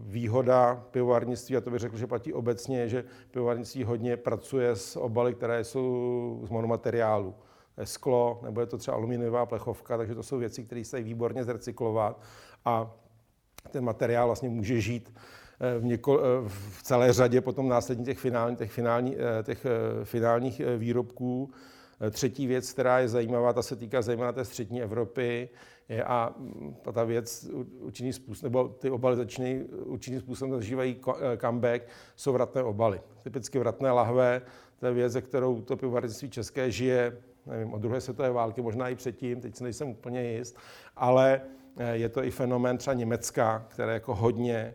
výhoda 0.07 0.85
pivovarnictví, 0.91 1.57
a 1.57 1.61
to 1.61 1.71
bych 1.71 1.81
řekl, 1.81 1.97
že 1.97 2.07
platí 2.07 2.33
obecně, 2.33 2.81
je, 2.81 2.89
že 2.89 3.05
pivovarnictví 3.31 3.85
hodně 3.85 4.17
pracuje 4.17 4.77
s 4.77 4.97
obaly, 4.97 5.35
které 5.35 5.65
jsou 5.65 6.41
z 6.45 6.51
monomateriálu. 6.51 7.35
Sklo, 7.85 8.41
nebo 8.43 8.61
je 8.61 8.67
to 8.67 8.79
třeba 8.79 8.97
aluminiová 8.97 9.47
plechovka, 9.47 9.97
takže 9.97 10.15
to 10.15 10.23
jsou 10.23 10.39
věci, 10.39 10.65
které 10.65 10.85
se 10.85 11.03
výborně 11.03 11.45
zrecyklovat 11.45 12.23
a 12.65 12.95
ten 13.71 13.85
materiál 13.85 14.27
vlastně 14.27 14.49
může 14.49 14.81
žít 14.81 15.15
eh, 15.15 15.21
v, 15.79 15.85
něko, 15.85 16.21
eh, 16.21 16.49
v 16.49 16.83
celé 16.83 17.13
řadě 17.13 17.41
potom 17.41 17.69
následně 17.69 18.05
těch, 18.05 18.19
finální, 18.19 18.57
těch, 18.57 18.73
finální, 18.73 19.17
těch 19.43 19.67
finálních 20.05 20.61
výrobků. 20.79 21.51
Třetí 22.11 22.47
věc, 22.47 22.73
která 22.73 22.99
je 22.99 23.09
zajímavá, 23.09 23.53
ta 23.53 23.63
se 23.63 23.77
týká 23.77 24.03
zejména 24.03 24.33
té 24.33 24.45
střední 24.45 24.83
Evropy, 24.83 25.49
je, 25.89 26.05
a 26.05 26.35
ta 26.93 27.05
věc 27.05 27.51
určitý 27.79 28.13
způsob, 28.13 28.43
nebo 28.43 28.69
ty 28.69 28.91
obaly 28.91 29.17
začínají 29.17 29.63
určitým 29.65 30.21
způsobem 30.21 30.55
zažívají 30.55 30.97
eh, 31.09 31.37
comeback, 31.37 31.83
jsou 32.17 32.33
vratné 32.33 32.63
obaly. 32.63 33.01
Typicky 33.23 33.59
vratné 33.59 33.91
lahve, 33.91 34.43
to 34.79 34.87
je 34.87 34.93
věc, 34.93 35.13
ze 35.13 35.23
kterou 35.23 35.61
to 35.61 35.77
pivovarnictví 35.77 36.31
české 36.31 36.71
žije, 36.71 37.17
nevím, 37.47 37.75
od 37.75 37.79
druhé 37.79 38.01
světové 38.01 38.31
války, 38.31 38.63
možná 38.63 38.89
i 38.89 38.95
předtím, 38.95 39.41
teď 39.41 39.57
si 39.57 39.65
nejsem 39.65 39.89
úplně 39.89 40.33
jist, 40.33 40.57
ale 40.97 41.41
eh, 41.77 41.97
je 41.97 42.09
to 42.09 42.25
i 42.25 42.31
fenomén 42.31 42.79
třeba 42.79 42.95
Německa, 42.95 43.67
které 43.69 43.93
jako 43.93 44.15
hodně, 44.15 44.57
eh, 44.57 44.75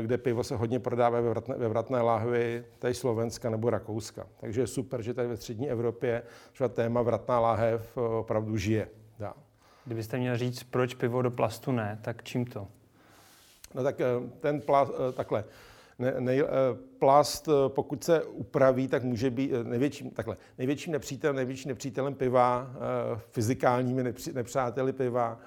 kde 0.00 0.18
pivo 0.18 0.44
se 0.44 0.56
hodně 0.56 0.78
prodává 0.78 1.20
ve 1.20 1.30
vratné, 1.30 1.54
ve 1.54 1.68
vratné 1.68 2.00
lahvi, 2.00 2.64
tady 2.78 2.94
Slovenska 2.94 3.50
nebo 3.50 3.70
Rakouska. 3.70 4.26
Takže 4.40 4.60
je 4.60 4.66
super, 4.66 5.02
že 5.02 5.14
tady 5.14 5.28
ve 5.28 5.36
střední 5.36 5.70
Evropě 5.70 6.22
třeba 6.52 6.68
téma 6.68 7.02
vratná 7.02 7.40
láhev 7.40 7.96
opravdu 7.96 8.56
žije. 8.56 8.88
Dá. 9.18 9.34
Kdybyste 9.84 10.18
měl 10.18 10.36
říct, 10.36 10.62
proč 10.62 10.94
pivo 10.94 11.22
do 11.22 11.30
plastu 11.30 11.72
ne, 11.72 11.98
tak 12.02 12.22
čím 12.22 12.46
to? 12.46 12.68
No 13.74 13.82
tak 13.82 14.00
eh, 14.00 14.06
ten 14.40 14.60
plast, 14.60 14.92
eh, 14.94 15.12
takhle, 15.12 15.44
ne, 15.98 16.14
ne, 16.18 16.32
eh, 16.32 16.44
plast, 16.98 17.48
pokud 17.68 18.04
se 18.04 18.22
upraví, 18.22 18.88
tak 18.88 19.02
může 19.02 19.30
být 19.30 19.50
největším, 19.62 20.10
takhle, 20.10 20.36
největším 20.58 20.92
nepřítelem, 20.92 21.36
největším 21.36 21.68
nepřítelem 21.68 22.14
piva, 22.14 22.70
fyzikálními 23.30 24.02
nepři, 24.02 24.32
nepřáteli 24.32 24.92
piva, 24.92 25.40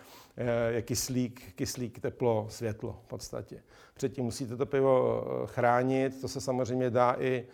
je 0.69 0.81
kyslík, 0.81 1.53
kyslík, 1.55 1.99
teplo, 1.99 2.45
světlo 2.49 2.99
v 3.05 3.07
podstatě. 3.07 3.63
Předtím 3.93 4.25
musíte 4.25 4.57
to 4.57 4.65
pivo 4.65 5.23
chránit, 5.45 6.21
to 6.21 6.27
se 6.27 6.41
samozřejmě 6.41 6.89
dá 6.89 7.15
i 7.19 7.45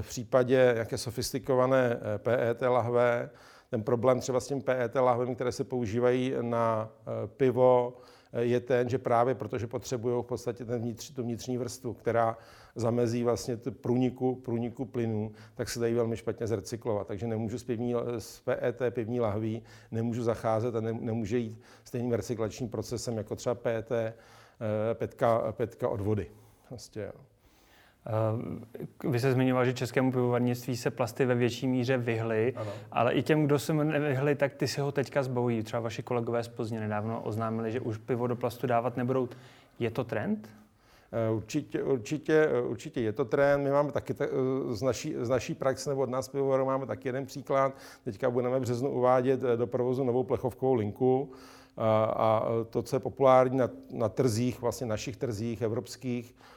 v 0.00 0.08
případě 0.08 0.70
nějaké 0.74 0.98
sofistikované 0.98 2.00
PET 2.16 2.62
lahve. 2.62 3.30
Ten 3.70 3.82
problém 3.82 4.20
třeba 4.20 4.40
s 4.40 4.46
tím 4.46 4.62
PET 4.62 4.94
lahvemi, 4.94 5.34
které 5.34 5.52
se 5.52 5.64
používají 5.64 6.34
na 6.40 6.90
pivo, 7.26 7.96
je 8.38 8.60
ten, 8.60 8.88
že 8.88 8.98
právě 8.98 9.34
protože 9.34 9.66
potřebují 9.66 10.22
v 10.22 10.26
podstatě 10.26 10.64
ten 10.64 10.82
vnitř, 10.82 11.10
tu 11.10 11.22
vnitřní 11.22 11.58
vrstvu, 11.58 11.94
která 11.94 12.38
zamezí 12.74 13.24
vlastně 13.24 13.56
průniku, 13.56 14.34
průniku 14.34 14.84
plynů, 14.84 15.32
tak 15.54 15.68
se 15.68 15.80
dají 15.80 15.94
velmi 15.94 16.16
špatně 16.16 16.46
zrecyklovat. 16.46 17.06
Takže 17.06 17.26
nemůžu 17.26 17.58
z, 17.58 17.64
pivní, 17.64 17.94
z 18.18 18.40
PET 18.40 18.82
pivní 18.90 19.20
lahví 19.20 19.62
nemůžu 19.90 20.22
zacházet 20.22 20.76
a 20.76 20.80
ne, 20.80 20.92
nemůže 20.92 21.38
jít 21.38 21.60
stejným 21.84 22.12
recyklačním 22.12 22.68
procesem 22.68 23.16
jako 23.16 23.36
třeba 23.36 23.54
PET, 23.54 23.92
eh, 23.92 24.14
petka, 24.94 25.52
petka 25.52 25.88
od 25.88 26.00
vody. 26.00 26.30
Vlastně, 26.70 27.02
jo. 27.02 27.35
Eh, 28.06 29.08
vy 29.08 29.20
se 29.20 29.32
zmiňoval, 29.32 29.64
že 29.64 29.72
českému 29.72 30.12
pivovarnictví 30.12 30.76
se 30.76 30.90
plasty 30.90 31.24
ve 31.24 31.34
větší 31.34 31.66
míře 31.66 31.96
vyhly, 31.96 32.52
ano. 32.56 32.70
ale 32.92 33.12
i 33.12 33.22
těm, 33.22 33.44
kdo 33.44 33.58
se 33.58 33.72
mu 33.72 33.82
nevyhly, 33.82 34.34
tak 34.34 34.54
ty 34.54 34.68
si 34.68 34.80
ho 34.80 34.92
teďka 34.92 35.22
zbavují. 35.22 35.62
Třeba 35.62 35.80
vaši 35.80 36.02
kolegové 36.02 36.44
z 36.44 36.48
Plzně 36.48 36.80
nedávno 36.80 37.22
oznámili, 37.22 37.72
že 37.72 37.80
už 37.80 37.98
pivo 37.98 38.26
do 38.26 38.36
plastu 38.36 38.66
dávat 38.66 38.96
nebudou. 38.96 39.28
Je 39.78 39.90
to 39.90 40.04
trend? 40.04 40.48
Eh, 41.12 41.30
určitě, 41.30 41.82
určitě, 41.82 42.48
eh, 42.52 42.60
určitě 42.60 43.00
je 43.00 43.12
to 43.12 43.24
trend. 43.24 43.64
My 43.64 43.70
máme 43.70 43.92
taky 43.92 44.14
z 44.70 44.82
naší, 44.82 45.14
z 45.20 45.28
naší 45.28 45.54
praxe 45.54 45.90
nebo 45.90 46.02
od 46.02 46.10
nás 46.10 46.28
pivovaru 46.28 46.64
máme 46.64 46.86
taky 46.86 47.08
jeden 47.08 47.26
příklad. 47.26 47.72
Teďka 48.04 48.30
budeme 48.30 48.58
v 48.58 48.62
březnu 48.62 48.90
uvádět 48.90 49.40
do 49.40 49.66
provozu 49.66 50.04
novou 50.04 50.24
plechovkovou 50.24 50.74
linku. 50.74 51.32
A, 51.76 52.04
a 52.04 52.48
to, 52.70 52.82
co 52.82 52.96
je 52.96 53.00
populární 53.00 53.58
na, 53.58 53.70
na 53.92 54.08
trzích, 54.08 54.60
vlastně 54.60 54.86
našich 54.86 55.16
trzích 55.16 55.62
evropských, 55.62 56.34
Eh, 56.34 56.55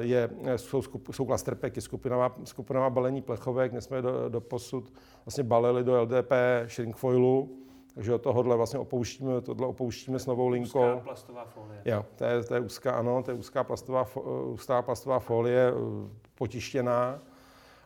je, 0.00 0.30
jsou, 0.56 0.82
skup, 0.82 1.08
jsou 1.12 1.24
klasterpeky, 1.24 1.80
skupinová, 1.80 2.36
skupinová 2.44 2.90
balení 2.90 3.22
plechovek, 3.22 3.72
kde 3.72 3.80
jsme 3.80 4.02
do, 4.02 4.28
do 4.28 4.40
posud 4.40 4.92
vlastně 5.24 5.44
balili 5.44 5.84
do 5.84 6.02
LDP 6.02 6.32
shrinkfoilu, 6.66 7.58
takže 7.94 8.14
od 8.14 8.22
tohohle 8.22 8.56
vlastně 8.56 8.78
opouštíme, 8.78 9.40
tohle 9.40 9.66
opouštíme 9.66 10.18
s 10.18 10.26
novou 10.26 10.48
linkou. 10.48 10.78
Úzká 10.80 11.00
plastová 11.00 11.44
folie. 11.44 11.82
Jo, 11.84 12.04
to 12.16 12.24
je, 12.24 12.44
to 12.44 12.54
je 12.54 12.60
úzká, 12.60 12.92
ano, 12.92 13.22
to 13.22 13.30
je 13.30 13.36
úzká 13.36 13.64
plastová, 13.64 14.06
úzká 14.44 14.82
plastová 14.82 15.18
folie, 15.18 15.68
eh, 15.68 16.08
potištěná 16.34 17.18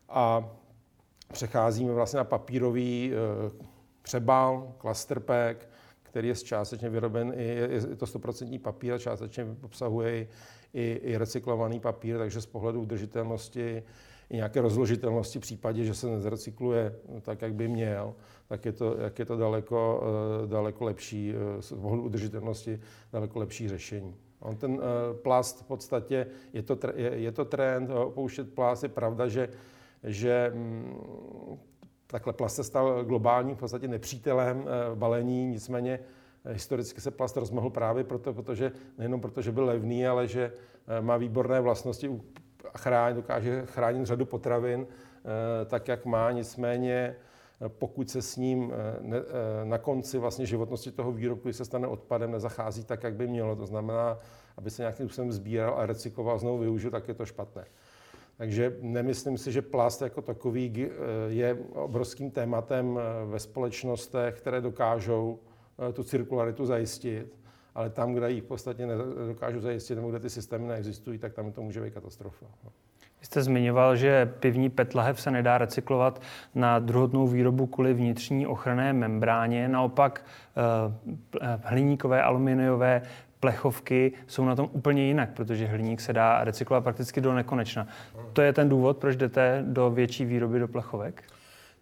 a 0.08 0.48
přecházíme 1.32 1.92
vlastně 1.92 2.16
na 2.16 2.24
papírový 2.24 3.12
eh, 3.12 3.66
přebal, 4.02 4.72
clusterpack, 4.80 5.68
který 6.02 6.28
je 6.28 6.34
částečně 6.34 6.90
vyroben, 6.90 7.32
i, 7.36 7.44
je 7.44 7.96
to 7.96 8.06
100% 8.06 8.60
papír, 8.60 8.98
částečně 8.98 9.46
obsahuje 9.62 10.28
i, 10.74 11.00
i 11.02 11.16
recyklovaný 11.16 11.80
papír, 11.80 12.18
takže 12.18 12.40
z 12.40 12.46
pohledu 12.46 12.80
udržitelnosti 12.80 13.82
i 14.32 14.36
nějaké 14.36 14.60
rozložitelnosti 14.60 15.38
v 15.38 15.42
případě, 15.42 15.84
že 15.84 15.94
se 15.94 16.06
nezrecykluje 16.06 16.94
tak, 17.20 17.42
jak 17.42 17.54
by 17.54 17.68
měl, 17.68 18.14
tak 18.48 18.64
je 18.64 18.72
to, 18.72 18.96
jak 18.98 19.18
je 19.18 19.24
to 19.24 19.36
daleko, 19.36 20.02
eh, 20.44 20.46
daleko 20.46 20.84
lepší, 20.84 21.34
eh, 21.34 21.62
z 21.62 21.72
pohledu 21.72 22.02
udržitelnosti 22.02 22.80
daleko 23.12 23.38
lepší 23.38 23.68
řešení. 23.68 24.16
On 24.40 24.56
ten 24.56 24.80
eh, 24.80 25.14
plast 25.14 25.60
v 25.60 25.64
podstatě, 25.64 26.26
je 26.52 26.62
to, 26.62 26.78
je, 26.94 27.10
je 27.10 27.32
to 27.32 27.44
trend, 27.44 27.90
opouštět 27.90 28.54
plast, 28.54 28.82
je 28.82 28.88
pravda, 28.88 29.28
že, 29.28 29.48
že 30.04 30.50
mm, 30.54 30.96
takhle 32.06 32.32
plast 32.32 32.56
se 32.56 32.64
stal 32.64 33.04
globálním 33.04 33.56
v 33.56 33.58
podstatě 33.58 33.88
nepřítelem 33.88 34.64
balení, 34.94 35.46
nicméně 35.46 35.98
Historicky 36.48 37.00
se 37.00 37.10
plast 37.10 37.36
rozmohl 37.36 37.70
právě 37.70 38.04
proto, 38.04 38.34
protože, 38.34 38.72
nejenom 38.98 39.20
proto, 39.20 39.42
že 39.42 39.52
byl 39.52 39.64
levný, 39.64 40.06
ale 40.06 40.28
že 40.28 40.52
eh, 40.86 41.00
má 41.00 41.16
výborné 41.16 41.60
vlastnosti 41.60 42.20
a 42.72 42.78
chránit, 42.78 43.14
dokáže 43.14 43.62
chránit 43.66 44.06
řadu 44.06 44.26
potravin 44.26 44.86
eh, 44.86 45.64
tak, 45.64 45.88
jak 45.88 46.04
má. 46.04 46.30
Nicméně 46.30 47.16
eh, 47.60 47.68
pokud 47.68 48.10
se 48.10 48.22
s 48.22 48.36
ním 48.36 48.72
na 49.64 49.78
konci 49.78 50.18
vlastně 50.18 50.46
životnosti 50.46 50.90
toho 50.90 51.12
výrobku, 51.12 51.48
když 51.48 51.56
se 51.56 51.64
stane 51.64 51.86
odpadem, 51.86 52.30
nezachází 52.30 52.84
tak, 52.84 53.02
jak 53.02 53.14
by 53.14 53.26
mělo. 53.26 53.56
To 53.56 53.66
znamená, 53.66 54.18
aby 54.56 54.70
se 54.70 54.82
nějakým 54.82 55.08
způsobem 55.08 55.32
sbíral 55.32 55.74
a 55.78 55.86
recykloval, 55.86 56.38
znovu 56.38 56.58
využil, 56.58 56.90
tak 56.90 57.08
je 57.08 57.14
to 57.14 57.26
špatné. 57.26 57.64
Takže 58.36 58.76
nemyslím 58.80 59.38
si, 59.38 59.52
že 59.52 59.62
plast 59.62 60.02
jako 60.02 60.22
takový 60.22 60.90
je 61.28 61.58
obrovským 61.72 62.30
tématem 62.30 63.00
ve 63.26 63.38
společnostech, 63.38 64.34
které 64.34 64.60
dokážou 64.60 65.38
tu 65.92 66.02
cirkularitu 66.02 66.66
zajistit, 66.66 67.38
ale 67.74 67.90
tam, 67.90 68.14
kde 68.14 68.30
ji 68.30 68.40
v 68.40 68.44
podstatě 68.44 68.86
nedokážu 68.86 69.60
zajistit, 69.60 69.94
nebo 69.94 70.10
kde 70.10 70.20
ty 70.20 70.30
systémy 70.30 70.66
neexistují, 70.66 71.18
tak 71.18 71.32
tam 71.32 71.52
to 71.52 71.62
může 71.62 71.80
být 71.80 71.94
katastrofa. 71.94 72.46
Vy 73.20 73.26
jste 73.26 73.42
zmiňoval, 73.42 73.96
že 73.96 74.26
pivní 74.26 74.70
petlahev 74.70 75.20
se 75.20 75.30
nedá 75.30 75.58
recyklovat 75.58 76.22
na 76.54 76.78
druhotnou 76.78 77.26
výrobu 77.26 77.66
kvůli 77.66 77.94
vnitřní 77.94 78.46
ochranné 78.46 78.92
membráně. 78.92 79.68
Naopak 79.68 80.24
eh, 81.40 81.60
hliníkové, 81.64 82.22
aluminiové 82.22 83.02
plechovky 83.40 84.12
jsou 84.26 84.44
na 84.44 84.56
tom 84.56 84.68
úplně 84.72 85.02
jinak, 85.02 85.30
protože 85.30 85.66
hliník 85.66 86.00
se 86.00 86.12
dá 86.12 86.44
recyklovat 86.44 86.84
prakticky 86.84 87.20
do 87.20 87.34
nekonečna. 87.34 87.86
To 88.32 88.42
je 88.42 88.52
ten 88.52 88.68
důvod, 88.68 88.96
proč 88.96 89.16
jdete 89.16 89.64
do 89.66 89.90
větší 89.90 90.24
výroby 90.24 90.58
do 90.58 90.68
plechovek? 90.68 91.22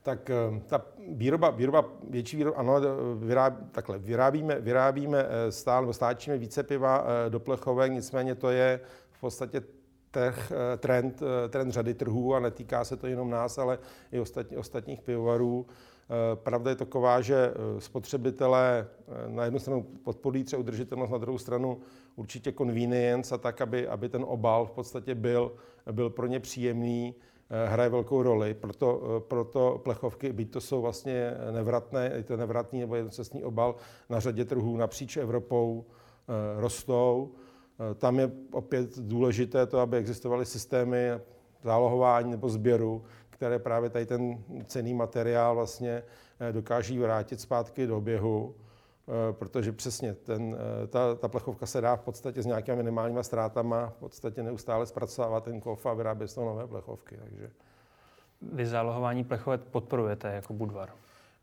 Tak 0.02 0.30
eh, 0.30 0.60
ta 0.66 0.86
výroba, 1.08 1.50
výroba 1.50 1.84
větší 2.10 2.36
výroba, 2.36 2.58
ano, 2.58 2.74
vyráb, 3.18 3.54
takhle, 3.72 3.98
vyrábíme, 3.98 4.60
vyrábíme 4.60 5.26
eh, 5.28 5.52
stále, 5.52 5.80
nebo 5.80 5.92
stáčíme 5.92 6.38
více 6.38 6.62
piva 6.62 7.04
eh, 7.26 7.30
do 7.30 7.40
plechovek, 7.40 7.92
nicméně 7.92 8.34
to 8.34 8.50
je 8.50 8.80
v 9.10 9.20
podstatě 9.20 9.62
trh, 10.10 10.52
trend, 10.78 11.22
trend 11.48 11.70
řady 11.70 11.94
trhů 11.94 12.34
a 12.34 12.40
netýká 12.40 12.84
se 12.84 12.96
to 12.96 13.06
jenom 13.06 13.30
nás, 13.30 13.58
ale 13.58 13.78
i 14.12 14.20
ostatní, 14.20 14.56
ostatních 14.56 15.00
pivovarů. 15.00 15.66
Pravda 16.34 16.70
je 16.70 16.76
taková, 16.76 17.20
že 17.20 17.54
spotřebitelé 17.78 18.86
na 19.26 19.44
jednu 19.44 19.58
stranu 19.58 19.82
podporují 19.82 20.44
třeba 20.44 20.60
udržitelnost, 20.60 21.10
na 21.10 21.18
druhou 21.18 21.38
stranu 21.38 21.80
určitě 22.16 22.52
convenience 22.52 23.34
a 23.34 23.38
tak, 23.38 23.60
aby, 23.60 23.88
aby 23.88 24.08
ten 24.08 24.24
obal 24.26 24.66
v 24.66 24.70
podstatě 24.70 25.14
byl, 25.14 25.52
byl 25.92 26.10
pro 26.10 26.26
ně 26.26 26.40
příjemný. 26.40 27.14
Eh, 27.52 27.68
hraje 27.68 27.88
velkou 27.88 28.22
roli. 28.22 28.54
Proto, 28.54 29.02
eh, 29.02 29.20
proto 29.20 29.80
plechovky, 29.84 30.32
byť 30.32 30.50
to 30.50 30.60
jsou 30.60 30.80
vlastně 30.82 31.34
nevratné, 31.50 32.10
je 32.14 32.22
to 32.22 32.36
nevratný 32.36 32.80
nebo 32.80 32.94
jednocestný 32.94 33.44
obal, 33.44 33.74
na 34.08 34.20
řadě 34.20 34.44
trhů 34.44 34.76
napříč 34.76 35.16
Evropou 35.16 35.84
eh, 35.86 36.60
rostou. 36.60 37.32
Tam 37.98 38.18
je 38.18 38.30
opět 38.52 38.98
důležité 38.98 39.66
to, 39.66 39.78
aby 39.78 39.96
existovaly 39.96 40.46
systémy 40.46 41.10
zálohování 41.62 42.30
nebo 42.30 42.48
sběru, 42.48 43.04
které 43.30 43.58
právě 43.58 43.90
tady 43.90 44.06
ten 44.06 44.44
cený 44.64 44.94
materiál 44.94 45.54
vlastně 45.54 46.02
dokáží 46.52 46.98
vrátit 46.98 47.40
zpátky 47.40 47.86
do 47.86 47.96
oběhu. 47.96 48.54
Eh, 49.10 49.32
protože 49.32 49.72
přesně 49.72 50.14
ten, 50.14 50.56
eh, 50.84 50.86
ta, 50.86 51.14
ta 51.14 51.28
plechovka 51.28 51.66
se 51.66 51.80
dá 51.80 51.96
v 51.96 52.00
podstatě 52.00 52.42
s 52.42 52.46
nějakými 52.46 52.76
minimálními 52.76 53.24
ztrátama 53.24 53.86
v 53.86 53.94
podstatě 53.94 54.42
neustále 54.42 54.86
zpracovávat 54.86 55.44
ten 55.44 55.60
kov 55.60 55.86
a 55.86 55.94
vyrábět 55.94 56.28
z 56.28 56.34
toho 56.34 56.46
nové 56.46 56.66
plechovky. 56.66 57.16
Takže. 57.16 57.50
Vy 58.42 58.66
zálohování 58.66 59.24
plechovek 59.24 59.60
podporujete 59.60 60.28
jako 60.28 60.52
Budvar? 60.52 60.90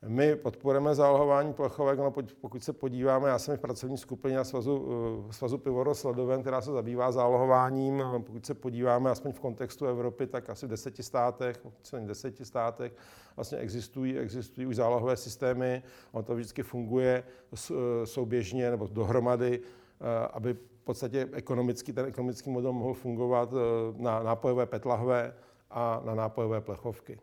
My 0.07 0.35
podporujeme 0.35 0.95
zálohování 0.95 1.53
plechovek, 1.53 1.99
no 1.99 2.13
pokud 2.41 2.63
se 2.63 2.73
podíváme, 2.73 3.29
já 3.29 3.39
jsem 3.39 3.57
v 3.57 3.59
pracovní 3.59 3.97
skupině 3.97 4.43
svazu, 4.43 4.87
eh, 5.29 5.33
svazu 5.33 5.57
Pivoro 5.57 5.95
Sledoven, 5.95 6.41
která 6.41 6.61
se 6.61 6.71
zabývá 6.71 7.11
zálohováním. 7.11 8.03
Pokud 8.25 8.45
se 8.45 8.53
podíváme 8.53 9.11
aspoň 9.11 9.31
v 9.31 9.39
kontextu 9.39 9.85
Evropy, 9.85 10.27
tak 10.27 10.49
asi 10.49 10.65
v 10.65 10.69
deseti 10.69 11.03
státech, 11.03 11.65
v 11.91 12.05
deseti 12.05 12.45
státech 12.45 12.93
vlastně 13.35 13.57
existují, 13.57 14.17
existují 14.17 14.67
už 14.67 14.75
zálohové 14.75 15.17
systémy. 15.17 15.83
On 16.11 16.23
to 16.23 16.35
vždycky 16.35 16.63
funguje 16.63 17.23
eh, 17.53 18.05
souběžně 18.05 18.71
nebo 18.71 18.87
dohromady, 18.87 19.59
eh, 19.59 20.27
aby 20.33 20.53
v 20.53 20.83
podstatě 20.83 21.29
ekonomický, 21.33 21.93
ten 21.93 22.05
ekonomický 22.05 22.49
model 22.49 22.73
mohl 22.73 22.93
fungovat 22.93 23.53
na 23.97 24.23
nápojové 24.23 24.65
petlahve 24.65 25.33
a 25.71 26.01
na 26.05 26.15
nápojové 26.15 26.61
plechovky. 26.61 27.19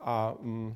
A 0.00 0.34
mm, 0.40 0.74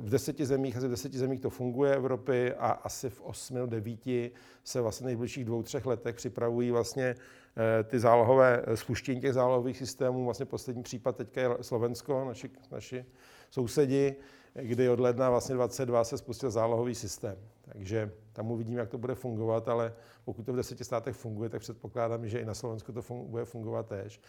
v 0.00 0.10
deseti 0.10 0.46
zemích, 0.46 0.76
asi 0.76 0.86
v 0.86 0.90
deseti 0.90 1.18
zemích 1.18 1.40
to 1.40 1.50
funguje 1.50 1.94
Evropy 1.94 2.54
a 2.54 2.70
asi 2.70 3.10
v 3.10 3.20
osmi 3.20 3.54
nebo 3.54 3.66
devíti 3.66 4.30
se 4.64 4.80
vlastně 4.80 5.04
v 5.04 5.06
nejbližších 5.06 5.44
dvou, 5.44 5.62
třech 5.62 5.86
letech 5.86 6.14
připravují 6.14 6.70
vlastně 6.70 7.14
eh, 7.56 7.84
ty 7.84 7.98
zálohové, 7.98 8.62
eh, 8.66 8.76
spuštění 8.76 9.20
těch 9.20 9.32
zálohových 9.32 9.76
systémů. 9.76 10.24
Vlastně 10.24 10.46
poslední 10.46 10.82
případ 10.82 11.16
teďka 11.16 11.40
je 11.40 11.48
Slovensko, 11.60 12.24
naši, 12.24 12.50
naši 12.70 13.04
sousedi, 13.50 14.16
kdy 14.62 14.88
od 14.88 15.00
ledna 15.00 15.30
vlastně 15.30 15.54
22 15.54 16.04
se 16.04 16.18
spustil 16.18 16.50
zálohový 16.50 16.94
systém. 16.94 17.36
Takže 17.72 18.12
tam 18.32 18.50
uvidíme, 18.50 18.80
jak 18.80 18.88
to 18.88 18.98
bude 18.98 19.14
fungovat, 19.14 19.68
ale 19.68 19.92
pokud 20.24 20.46
to 20.46 20.52
v 20.52 20.56
deseti 20.56 20.84
státech 20.84 21.16
funguje, 21.16 21.50
tak 21.50 21.60
předpokládám, 21.60 22.28
že 22.28 22.38
i 22.38 22.44
na 22.44 22.54
Slovensku 22.54 22.92
to 22.92 23.00
fun- 23.00 23.26
bude 23.26 23.44
fungovat 23.44 23.86
tež. 23.86 24.20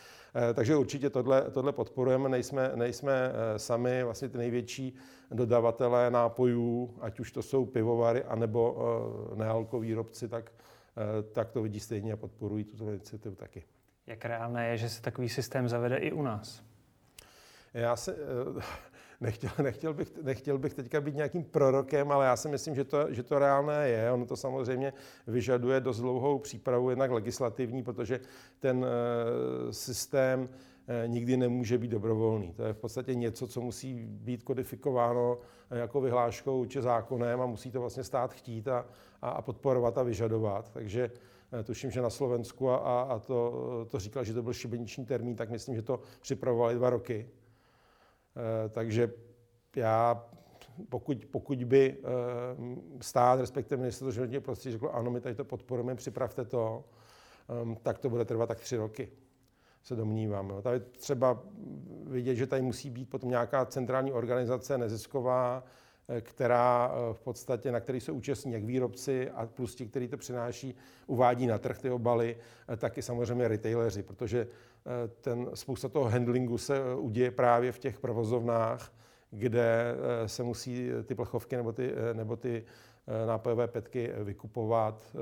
E, 0.50 0.53
takže 0.53 0.75
určitě 0.75 1.10
tohle, 1.10 1.51
tohle 1.51 1.72
podporujeme, 1.72 2.29
nejsme, 2.29 2.72
nejsme 2.75 3.32
e, 3.55 3.60
sami 3.60 4.03
vlastně 4.03 4.29
ty 4.29 4.38
největší 4.38 4.96
dodavatelé 5.32 6.12
nápojů, 6.12 6.98
ať 7.01 7.20
už 7.20 7.32
to 7.32 7.41
jsou 7.41 7.65
pivovary, 7.65 8.24
anebo 8.24 8.77
e, 9.34 9.36
nealko 9.36 9.79
výrobci, 9.79 10.27
tak, 10.27 10.51
e, 11.20 11.24
tak 11.24 11.51
to 11.51 11.62
vidí 11.62 11.79
stejně 11.79 12.13
a 12.13 12.17
podporují 12.17 12.63
tuto 12.63 12.89
iniciativu 12.89 13.36
taky. 13.36 13.63
Jak 14.08 14.25
reálné 14.25 14.67
je, 14.67 14.77
že 14.77 14.89
se 14.89 15.01
takový 15.01 15.29
systém 15.29 15.70
zavede 15.70 15.98
i 15.98 16.12
u 16.12 16.22
nás? 16.22 16.63
Já 17.74 17.96
se, 17.96 18.15
nechtěl, 19.22 19.51
nechtěl, 19.63 19.93
bych, 19.93 20.24
nechtěl 20.24 20.57
bych 20.57 20.74
teďka 20.74 21.01
být 21.01 21.15
nějakým 21.15 21.43
prorokem, 21.43 22.12
ale 22.12 22.25
já 22.25 22.36
si 22.36 22.50
myslím, 22.50 22.75
že 22.75 22.84
to, 22.84 23.13
že 23.13 23.24
to 23.24 23.39
reálné 23.39 23.89
je. 23.89 24.12
Ono 24.12 24.25
to 24.25 24.36
samozřejmě 24.36 24.93
vyžaduje 25.27 25.79
dost 25.79 26.00
dlouhou 26.00 26.39
přípravu, 26.39 26.89
jednak 26.89 27.12
legislativní, 27.12 27.84
protože 27.84 28.19
ten 28.60 28.86
eh, 28.86 29.74
systém 29.74 30.50
eh, 30.88 31.07
nikdy 31.07 31.38
nemůže 31.38 31.77
být 31.77 31.91
dobrovolný. 31.91 32.53
To 32.53 32.63
je 32.63 32.74
v 32.74 32.77
podstatě 32.77 33.15
něco, 33.15 33.48
co 33.48 33.62
musí 33.62 33.93
být 34.05 34.43
kodifikováno 34.43 35.38
jako 35.72 36.01
vyhláškou 36.01 36.65
či 36.65 36.81
zákonem 36.81 37.41
a 37.41 37.45
musí 37.45 37.72
to 37.72 37.79
vlastně 37.79 38.03
stát 38.03 38.34
chtít 38.34 38.67
a, 38.67 38.86
a 39.22 39.41
podporovat 39.41 39.98
a 39.98 40.03
vyžadovat. 40.03 40.72
Takže 40.72 41.12
eh, 41.60 41.63
tuším, 41.63 41.91
že 41.91 42.01
na 42.01 42.10
Slovensku 42.10 42.69
a, 42.69 43.01
a 43.01 43.19
to, 43.19 43.88
to 43.89 44.00
říkal, 44.00 44.24
že 44.24 44.34
to 44.34 44.43
byl 44.43 44.53
šibeniční 44.53 45.05
termín, 45.05 45.36
tak 45.36 45.50
myslím, 45.50 45.75
že 45.75 45.81
to 45.81 46.00
připravovali 46.22 46.75
dva 46.75 46.89
roky. 46.89 47.27
Eh, 48.36 48.70
takže 48.70 49.12
já, 49.75 50.25
pokud, 50.89 51.25
pokud 51.25 51.63
by 51.63 51.98
eh, 51.98 52.06
stát, 53.01 53.39
respektive 53.39 53.80
ministerstvo 53.80 54.12
životního 54.12 54.42
prostředí 54.42 54.74
řeklo, 54.74 54.96
ano, 54.96 55.12
my 55.12 55.22
tady 55.22 55.36
to 55.36 55.46
podporujeme, 55.46 55.96
připravte 55.96 56.46
to, 56.46 56.84
ehm, 57.62 57.75
tak 57.75 58.00
to 58.00 58.10
bude 58.10 58.25
trvat 58.25 58.48
tak 58.48 58.60
tři 58.60 58.77
roky 58.77 59.10
se 59.84 59.96
domnívám. 59.96 60.54
Tady 60.62 60.80
třeba 60.80 61.44
vidět, 62.04 62.36
že 62.36 62.48
tady 62.48 62.62
musí 62.62 62.89
být 62.89 63.10
potom 63.10 63.30
nějaká 63.30 63.65
centrální 63.65 64.12
organizace 64.12 64.77
nezisková, 64.77 65.63
eh, 66.08 66.22
která 66.22 66.92
v 67.13 67.20
podstatě, 67.20 67.72
na 67.72 67.80
který 67.80 68.00
se 68.00 68.12
účastní 68.12 68.54
jak 68.54 68.63
výrobci 68.63 69.30
a 69.30 69.46
plus 69.46 69.75
ti, 69.75 69.86
kteří 69.86 70.08
to 70.08 70.18
přináší, 70.18 70.75
uvádí 71.08 71.48
na 71.48 71.58
trh 71.58 71.80
ty 71.80 71.89
obaly, 71.89 72.38
tak 72.77 72.98
i 72.98 73.01
samozřejmě 73.01 73.48
retaileři, 73.48 74.04
protože 74.04 74.48
ten, 75.22 75.50
spousta 75.54 75.89
toho 75.89 76.10
handlingu 76.10 76.58
se 76.58 76.77
eh, 76.77 76.96
uděje 76.96 77.32
právě 77.32 77.72
v 77.72 77.80
těch 77.80 78.00
provozovnách, 78.00 78.94
kde 79.32 79.96
eh, 80.24 80.27
se 80.27 80.44
musí 80.44 80.89
ty 81.06 81.15
plechovky 81.15 81.58
nebo 81.58 81.72
ty, 81.72 81.94
nebo 82.13 82.36
ty 82.36 82.65
nápojové 83.25 83.68
petky 83.68 84.12
vykupovat, 84.24 85.15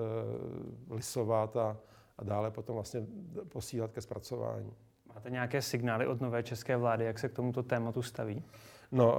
lisovat 0.90 1.58
a, 1.58 1.78
a 2.18 2.24
dále 2.24 2.52
potom 2.52 2.76
vlastně 2.76 3.06
posílat 3.50 3.92
ke 3.92 4.02
zpracování. 4.02 4.74
Máte 5.14 5.30
nějaké 5.30 5.62
signály 5.62 6.08
od 6.08 6.22
nové 6.22 6.44
české 6.44 6.78
vlády, 6.78 7.06
jak 7.06 7.20
se 7.20 7.30
k 7.30 7.34
tomuto 7.34 7.64
tématu 7.64 8.02
staví? 8.02 8.44
No, 8.92 9.18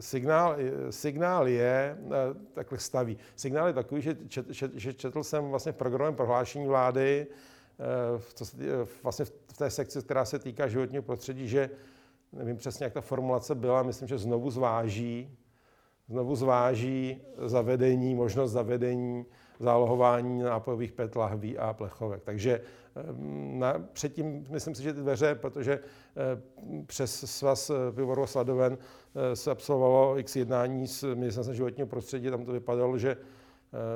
signál, 0.00 0.56
signál 0.90 1.48
je, 1.48 1.98
takhle 2.54 2.78
staví. 2.78 3.18
Signál 3.36 3.66
je 3.66 3.72
takový, 3.72 4.02
že, 4.02 4.16
čet, 4.28 4.46
že 4.74 4.92
četl 4.92 5.22
jsem 5.22 5.44
vlastně 5.44 5.72
v 5.72 5.76
programovém 5.76 6.14
prohlášení 6.14 6.66
vlády, 6.66 7.26
co 8.34 8.44
se, 8.46 8.56
vlastně 9.02 9.24
v 9.24 9.56
té 9.58 9.70
sekci, 9.70 10.02
která 10.02 10.24
se 10.24 10.38
týká 10.38 10.68
životního 10.68 11.02
prostředí, 11.02 11.48
že 11.48 11.70
nevím 12.32 12.56
přesně, 12.56 12.84
jak 12.84 12.92
ta 12.92 13.00
formulace 13.00 13.54
byla, 13.54 13.82
myslím, 13.82 14.08
že 14.08 14.18
znovu 14.18 14.50
zváží, 14.50 15.38
znovu 16.08 16.36
zváží 16.36 17.22
zavedení, 17.46 18.14
možnost 18.14 18.52
zavedení 18.52 19.26
zálohování 19.62 20.42
nápojových 20.42 20.92
PET 20.92 21.16
lahví 21.16 21.58
a 21.58 21.72
plechovek. 21.72 22.22
Takže 22.22 22.60
ehm, 22.96 23.58
na, 23.58 23.74
předtím 23.92 24.46
myslím 24.50 24.74
si, 24.74 24.82
že 24.82 24.92
ty 24.92 25.00
dveře, 25.00 25.34
protože 25.34 25.72
eh, 25.72 26.82
přes 26.86 27.38
svaz 27.38 27.70
eh, 27.70 27.92
pivovaru 27.92 28.26
Sladoven 28.26 28.78
eh, 28.78 29.36
se 29.36 29.50
absolvovalo 29.50 30.18
x 30.18 30.36
jednání 30.36 30.86
s 30.88 31.14
ministerstvem 31.14 31.56
životního 31.56 31.86
prostředí, 31.86 32.30
tam 32.30 32.44
to 32.44 32.52
vypadalo, 32.52 32.98
že 32.98 33.16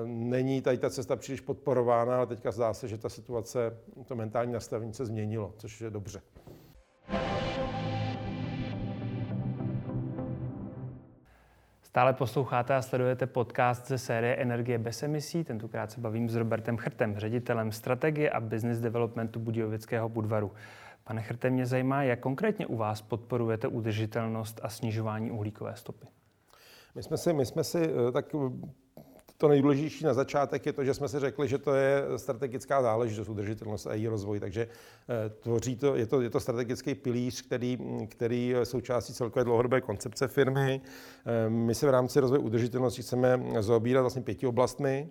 Není 0.04 0.62
tady 0.62 0.78
ta 0.78 0.90
cesta 0.90 1.16
příliš 1.16 1.40
podporována, 1.40 2.16
ale 2.16 2.26
teďka 2.26 2.50
zdá 2.50 2.74
se, 2.74 2.88
že 2.88 2.98
ta 2.98 3.08
situace, 3.08 3.78
to 4.06 4.14
mentální 4.16 4.52
nastavení 4.52 4.94
se 4.94 5.06
změnilo, 5.06 5.54
což 5.58 5.80
je 5.80 5.90
dobře. 5.90 6.20
Stále 11.82 12.12
posloucháte 12.12 12.74
a 12.74 12.82
sledujete 12.82 13.26
podcast 13.26 13.88
ze 13.88 13.98
série 13.98 14.36
Energie 14.36 14.78
bez 14.78 15.02
emisí. 15.02 15.44
Tentokrát 15.44 15.90
se 15.90 16.00
bavím 16.00 16.28
s 16.28 16.34
Robertem 16.34 16.76
Chrtem, 16.76 17.18
ředitelem 17.18 17.72
strategie 17.72 18.30
a 18.30 18.40
business 18.40 18.78
developmentu 18.78 19.40
Budějovického 19.40 20.08
Budvaru. 20.08 20.52
Pane 21.04 21.22
Chrte, 21.22 21.50
mě 21.50 21.66
zajímá, 21.66 22.02
jak 22.02 22.20
konkrétně 22.20 22.66
u 22.66 22.76
vás 22.76 23.02
podporujete 23.02 23.68
udržitelnost 23.68 24.60
a 24.62 24.68
snižování 24.68 25.30
uhlíkové 25.30 25.76
stopy. 25.76 26.06
My 26.94 27.02
jsme 27.02 27.16
si, 27.16 27.32
my 27.32 27.46
jsme 27.46 27.64
si 27.64 27.90
eh, 28.08 28.12
tak 28.12 28.34
to 29.36 29.48
nejdůležitější 29.48 30.04
na 30.04 30.14
začátek 30.14 30.66
je 30.66 30.72
to, 30.72 30.84
že 30.84 30.94
jsme 30.94 31.08
si 31.08 31.18
řekli, 31.18 31.48
že 31.48 31.58
to 31.58 31.74
je 31.74 32.04
strategická 32.16 32.82
záležitost, 32.82 33.28
udržitelnost 33.28 33.86
a 33.86 33.94
její 33.94 34.08
rozvoj. 34.08 34.40
Takže 34.40 34.68
eh, 35.08 35.28
tvoří 35.28 35.76
to, 35.76 35.96
je 35.96 36.06
to, 36.06 36.20
je 36.20 36.30
to 36.30 36.40
strategický 36.40 36.94
pilíř, 36.94 37.42
který, 37.42 37.78
který 38.08 38.48
je 38.48 38.64
součástí 38.64 39.12
celkové 39.12 39.44
dlouhodobé 39.44 39.80
koncepce 39.80 40.28
firmy. 40.28 40.80
Eh, 41.26 41.50
my 41.50 41.74
se 41.74 41.86
v 41.86 41.90
rámci 41.90 42.20
rozvoje 42.20 42.38
udržitelnosti 42.38 43.02
chceme 43.02 43.42
zaobírat 43.60 44.00
vlastně 44.00 44.22
pěti 44.22 44.46
oblastmi. 44.46 45.08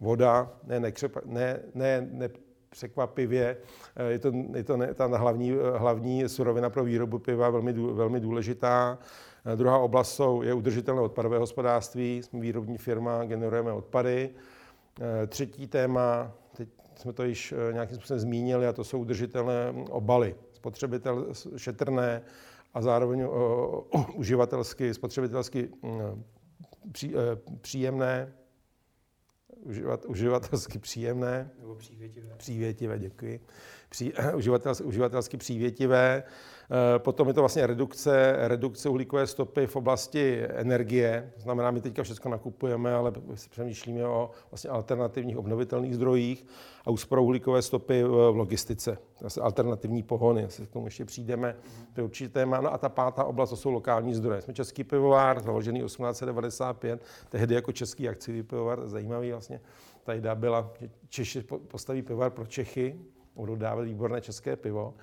Voda, 0.00 0.52
ne, 0.64 0.80
nekřepa, 0.80 1.20
ne, 1.24 1.60
ne, 1.74 2.08
ne 2.12 2.28
překvapivě. 2.72 3.56
Eh, 3.96 4.10
je 4.10 4.18
to, 4.18 4.32
je 4.54 4.64
to 4.64 4.76
ne, 4.76 4.94
ta 4.94 5.06
hlavní, 5.06 5.56
hlavní 5.76 6.28
surovina 6.28 6.70
pro 6.70 6.84
výrobu 6.84 7.18
piva 7.18 7.50
velmi, 7.50 7.72
velmi 7.72 8.20
důležitá. 8.20 8.98
Eh, 9.44 9.56
druhá 9.56 9.78
oblast 9.78 10.14
jsou, 10.14 10.42
je 10.42 10.54
udržitelné 10.54 11.00
odpadové 11.00 11.38
hospodářství, 11.38 12.22
jsme 12.22 12.40
výrobní 12.40 12.78
firma, 12.78 13.24
generujeme 13.24 13.72
odpady. 13.72 14.30
Eh, 15.00 15.26
třetí 15.26 15.66
téma, 15.66 16.32
teď 16.56 16.68
jsme 16.94 17.12
to 17.12 17.24
již 17.24 17.52
eh, 17.52 17.72
nějakým 17.72 17.96
způsobem 17.96 18.20
zmínili, 18.20 18.66
a 18.66 18.72
to 18.72 18.84
jsou 18.84 18.98
udržitelné 18.98 19.74
obaly, 19.90 20.34
spotřebitel 20.52 21.26
šetrné 21.56 22.22
a 22.74 22.82
zároveň 22.82 23.28
uživatelsky, 24.14 24.94
spotřebitelsky 24.94 25.68
pří, 26.92 27.14
příjemné, 27.60 28.32
uživat, 29.62 30.04
uživatelsky 30.04 30.78
příjemné. 30.78 31.50
Nebo 31.60 31.74
přívětivé. 31.74 32.34
Přívětivé, 32.36 32.98
děkuji. 32.98 33.40
Pří, 33.88 34.12
uživatelsky, 34.34 34.84
uživatelsky 34.84 35.36
přívětivé. 35.36 36.22
Eh, 36.72 36.98
potom 36.98 37.28
je 37.28 37.34
to 37.34 37.40
vlastně 37.40 37.66
redukce, 37.66 38.34
redukce 38.38 38.88
uhlíkové 38.88 39.26
stopy 39.26 39.66
v 39.66 39.76
oblasti 39.76 40.42
energie. 40.48 41.32
Znamená, 41.36 41.70
my 41.70 41.80
teďka 41.80 42.02
všechno 42.02 42.30
nakupujeme, 42.30 42.94
ale 42.94 43.12
přemýšlíme 43.50 44.06
o 44.06 44.30
vlastně 44.50 44.70
alternativních 44.70 45.36
obnovitelných 45.36 45.94
zdrojích 45.94 46.46
a 46.86 46.90
úsporou 46.90 47.24
uhlíkové 47.24 47.62
stopy 47.62 48.02
v 48.04 48.36
logistice. 48.36 48.98
Zase 49.20 49.40
alternativní 49.40 50.02
pohony, 50.02 50.44
asi 50.44 50.66
k 50.66 50.70
tomu 50.70 50.86
ještě 50.86 51.04
přijdeme, 51.04 51.56
to 51.92 52.00
je 52.00 52.04
určitě 52.04 52.28
téma. 52.28 52.60
No 52.60 52.72
a 52.72 52.78
ta 52.78 52.88
pátá 52.88 53.24
oblast, 53.24 53.50
to 53.50 53.56
jsou 53.56 53.70
lokální 53.70 54.14
zdroje. 54.14 54.40
Jsme 54.40 54.54
český 54.54 54.84
pivovár, 54.84 55.40
založený 55.40 55.80
1895, 55.80 57.02
tehdy 57.28 57.54
jako 57.54 57.72
český 57.72 58.08
akciový 58.08 58.42
pivovar, 58.42 58.88
zajímavý 58.88 59.30
vlastně. 59.30 59.60
Ta 60.04 60.14
idea 60.14 60.34
byla, 60.34 60.72
že 60.80 60.90
Češi 61.08 61.42
postaví 61.42 62.02
pivovar 62.02 62.30
pro 62.30 62.46
Čechy, 62.46 62.98
budou 63.36 63.56
dávat 63.56 63.82
výborné 63.82 64.20
české 64.20 64.56
pivo. 64.56 64.94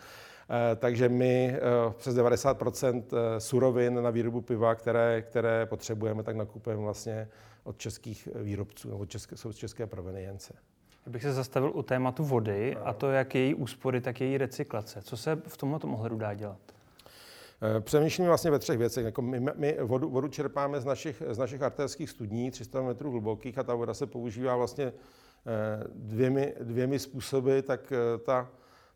Eh, 0.49 0.75
takže 0.75 1.09
my 1.09 1.55
eh, 1.55 1.59
přes 1.97 2.15
90 2.15 2.57
eh, 2.83 3.39
surovin 3.39 4.03
na 4.03 4.09
výrobu 4.09 4.41
piva, 4.41 4.75
které, 4.75 5.21
které 5.21 5.65
potřebujeme, 5.65 6.23
tak 6.23 6.35
nakupujeme 6.35 6.81
vlastně 6.81 7.27
od 7.63 7.77
českých 7.77 8.27
výrobců 8.35 8.89
nebo 8.89 9.05
české, 9.05 9.37
jsou 9.37 9.51
z 9.51 9.55
české 9.55 9.87
provenience. 9.87 10.53
Já 11.05 11.11
bych 11.11 11.21
se 11.21 11.33
zastavil 11.33 11.71
u 11.75 11.83
tématu 11.83 12.23
vody 12.23 12.75
a 12.83 12.93
to 12.93 13.11
jak 13.11 13.35
její 13.35 13.55
úspory, 13.55 14.01
tak 14.01 14.21
její 14.21 14.37
recyklace. 14.37 15.01
Co 15.01 15.17
se 15.17 15.41
v 15.47 15.57
tomto 15.57 15.87
ohledu 15.87 16.17
dá 16.17 16.33
dělat? 16.33 16.59
Přemýšlíme 17.79 18.27
vlastně 18.27 18.51
ve 18.51 18.59
třech 18.59 18.77
věcech. 18.77 19.05
Jako 19.05 19.21
my, 19.21 19.39
my 19.55 19.77
vodu, 19.81 20.09
vodu 20.09 20.27
čerpáme 20.27 20.81
z 20.81 20.85
našich, 20.85 21.23
z 21.29 21.37
našich 21.37 21.61
artérských 21.61 22.09
studní, 22.09 22.51
300 22.51 22.81
metrů 22.81 23.11
hlubokých, 23.11 23.57
a 23.57 23.63
ta 23.63 23.75
voda 23.75 23.93
se 23.93 24.05
používá 24.05 24.55
vlastně 24.55 24.93
dvěmi, 25.95 26.53
dvěmi 26.61 26.99
způsoby, 26.99 27.59
tak 27.59 27.93
ta 28.25 28.49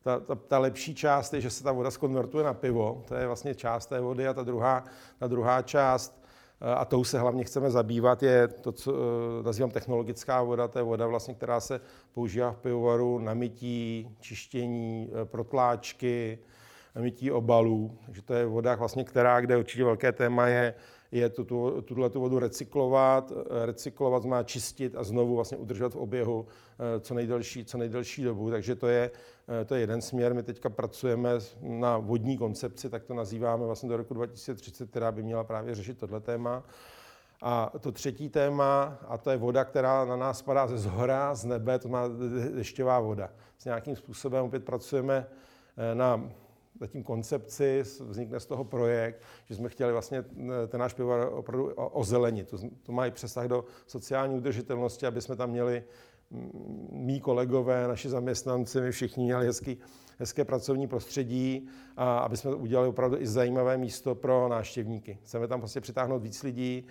ta, 0.03 0.19
ta, 0.19 0.35
ta 0.35 0.59
lepší 0.59 0.95
část 0.95 1.33
je, 1.33 1.41
že 1.41 1.49
se 1.49 1.63
ta 1.63 1.71
voda 1.71 1.91
skonvertuje 1.91 2.43
na 2.43 2.53
pivo, 2.53 3.03
to 3.07 3.15
je 3.15 3.27
vlastně 3.27 3.55
část 3.55 3.85
té 3.85 3.99
vody 3.99 4.27
a 4.27 4.33
ta 4.33 4.43
druhá, 4.43 4.83
ta 5.19 5.27
druhá 5.27 5.61
část, 5.61 6.23
eh, 6.61 6.75
a 6.75 6.85
tou 6.85 7.03
se 7.03 7.19
hlavně 7.19 7.43
chceme 7.43 7.71
zabývat, 7.71 8.23
je 8.23 8.47
to, 8.47 8.71
co 8.71 8.93
eh, 8.93 9.43
nazývám 9.43 9.71
technologická 9.71 10.41
voda, 10.41 10.67
to 10.67 10.79
je 10.79 10.83
voda, 10.83 11.07
vlastně, 11.07 11.33
která 11.33 11.59
se 11.59 11.81
používá 12.13 12.51
v 12.51 12.57
pivovaru 12.57 13.19
na 13.19 13.33
mytí, 13.33 14.15
čištění, 14.19 15.11
eh, 15.21 15.25
protláčky, 15.25 16.39
mytí 16.99 17.31
obalů. 17.31 17.97
Takže 18.05 18.21
to 18.21 18.33
je 18.33 18.45
voda, 18.45 18.75
vlastně, 18.75 19.03
která, 19.03 19.41
kde 19.41 19.57
určitě 19.57 19.83
velké 19.83 20.11
téma 20.11 20.47
je, 20.47 20.73
je 21.13 21.29
tu, 21.29 21.43
tu, 21.43 21.81
tuhle 21.81 22.09
tu 22.09 22.19
vodu 22.19 22.39
recyklovat, 22.39 23.31
recyklovat 23.65 24.25
má 24.25 24.43
čistit 24.43 24.95
a 24.95 25.03
znovu 25.03 25.35
vlastně 25.35 25.57
udržovat 25.57 25.93
v 25.93 25.97
oběhu 25.97 26.45
co 26.99 27.13
nejdelší, 27.13 27.65
co 27.65 27.77
nejdelší 27.77 28.23
dobu. 28.23 28.49
Takže 28.51 28.75
to 28.75 28.87
je, 28.87 29.11
to 29.65 29.75
je 29.75 29.81
jeden 29.81 30.01
směr. 30.01 30.33
My 30.33 30.43
teďka 30.43 30.69
pracujeme 30.69 31.31
na 31.61 31.97
vodní 31.97 32.37
koncepci, 32.37 32.89
tak 32.89 33.03
to 33.03 33.13
nazýváme 33.13 33.65
vlastně 33.65 33.89
do 33.89 33.97
roku 33.97 34.13
2030, 34.13 34.89
která 34.89 35.11
by 35.11 35.23
měla 35.23 35.43
právě 35.43 35.75
řešit 35.75 35.97
tohle 35.97 36.19
téma. 36.19 36.63
A 37.41 37.71
to 37.79 37.91
třetí 37.91 38.29
téma, 38.29 38.97
a 39.07 39.17
to 39.17 39.29
je 39.29 39.37
voda, 39.37 39.65
která 39.65 40.05
na 40.05 40.15
nás 40.15 40.39
spadá 40.39 40.67
ze 40.67 40.77
zhora, 40.77 41.35
z 41.35 41.45
nebe, 41.45 41.79
to 41.79 41.89
má 41.89 42.03
dešťová 42.55 42.99
voda. 42.99 43.29
S 43.57 43.65
nějakým 43.65 43.95
způsobem 43.95 44.45
opět 44.45 44.65
pracujeme 44.65 45.27
eh, 45.77 45.95
na 45.95 46.29
zatím 46.83 47.03
koncepci, 47.03 47.83
vznikne 47.99 48.39
z 48.39 48.45
toho 48.45 48.63
projekt, 48.63 49.21
že 49.45 49.55
jsme 49.55 49.69
chtěli 49.69 49.91
vlastně 49.91 50.25
ten 50.67 50.79
náš 50.79 50.93
pivovar 50.93 51.29
opravdu 51.31 51.73
ozelenit. 51.73 52.49
To, 52.49 52.57
to 52.83 52.91
má 52.91 53.05
i 53.05 53.11
přesah 53.11 53.47
do 53.47 53.65
sociální 53.87 54.35
udržitelnosti, 54.35 55.05
aby 55.05 55.21
jsme 55.21 55.35
tam 55.35 55.49
měli 55.49 55.83
mý 56.91 57.19
kolegové, 57.19 57.87
naši 57.87 58.09
zaměstnanci, 58.09 58.81
my 58.81 58.91
všichni 58.91 59.23
měli 59.23 59.45
hezký, 59.45 59.77
hezké 60.19 60.45
pracovní 60.45 60.87
prostředí 60.87 61.67
a 61.97 62.17
aby 62.17 62.37
jsme 62.37 62.55
udělali 62.55 62.87
opravdu 62.89 63.17
i 63.17 63.27
zajímavé 63.27 63.77
místo 63.77 64.15
pro 64.15 64.47
návštěvníky. 64.47 65.17
Chceme 65.23 65.47
tam 65.47 65.59
prostě 65.59 65.81
přitáhnout 65.81 66.23
víc 66.23 66.43
lidí, 66.43 66.87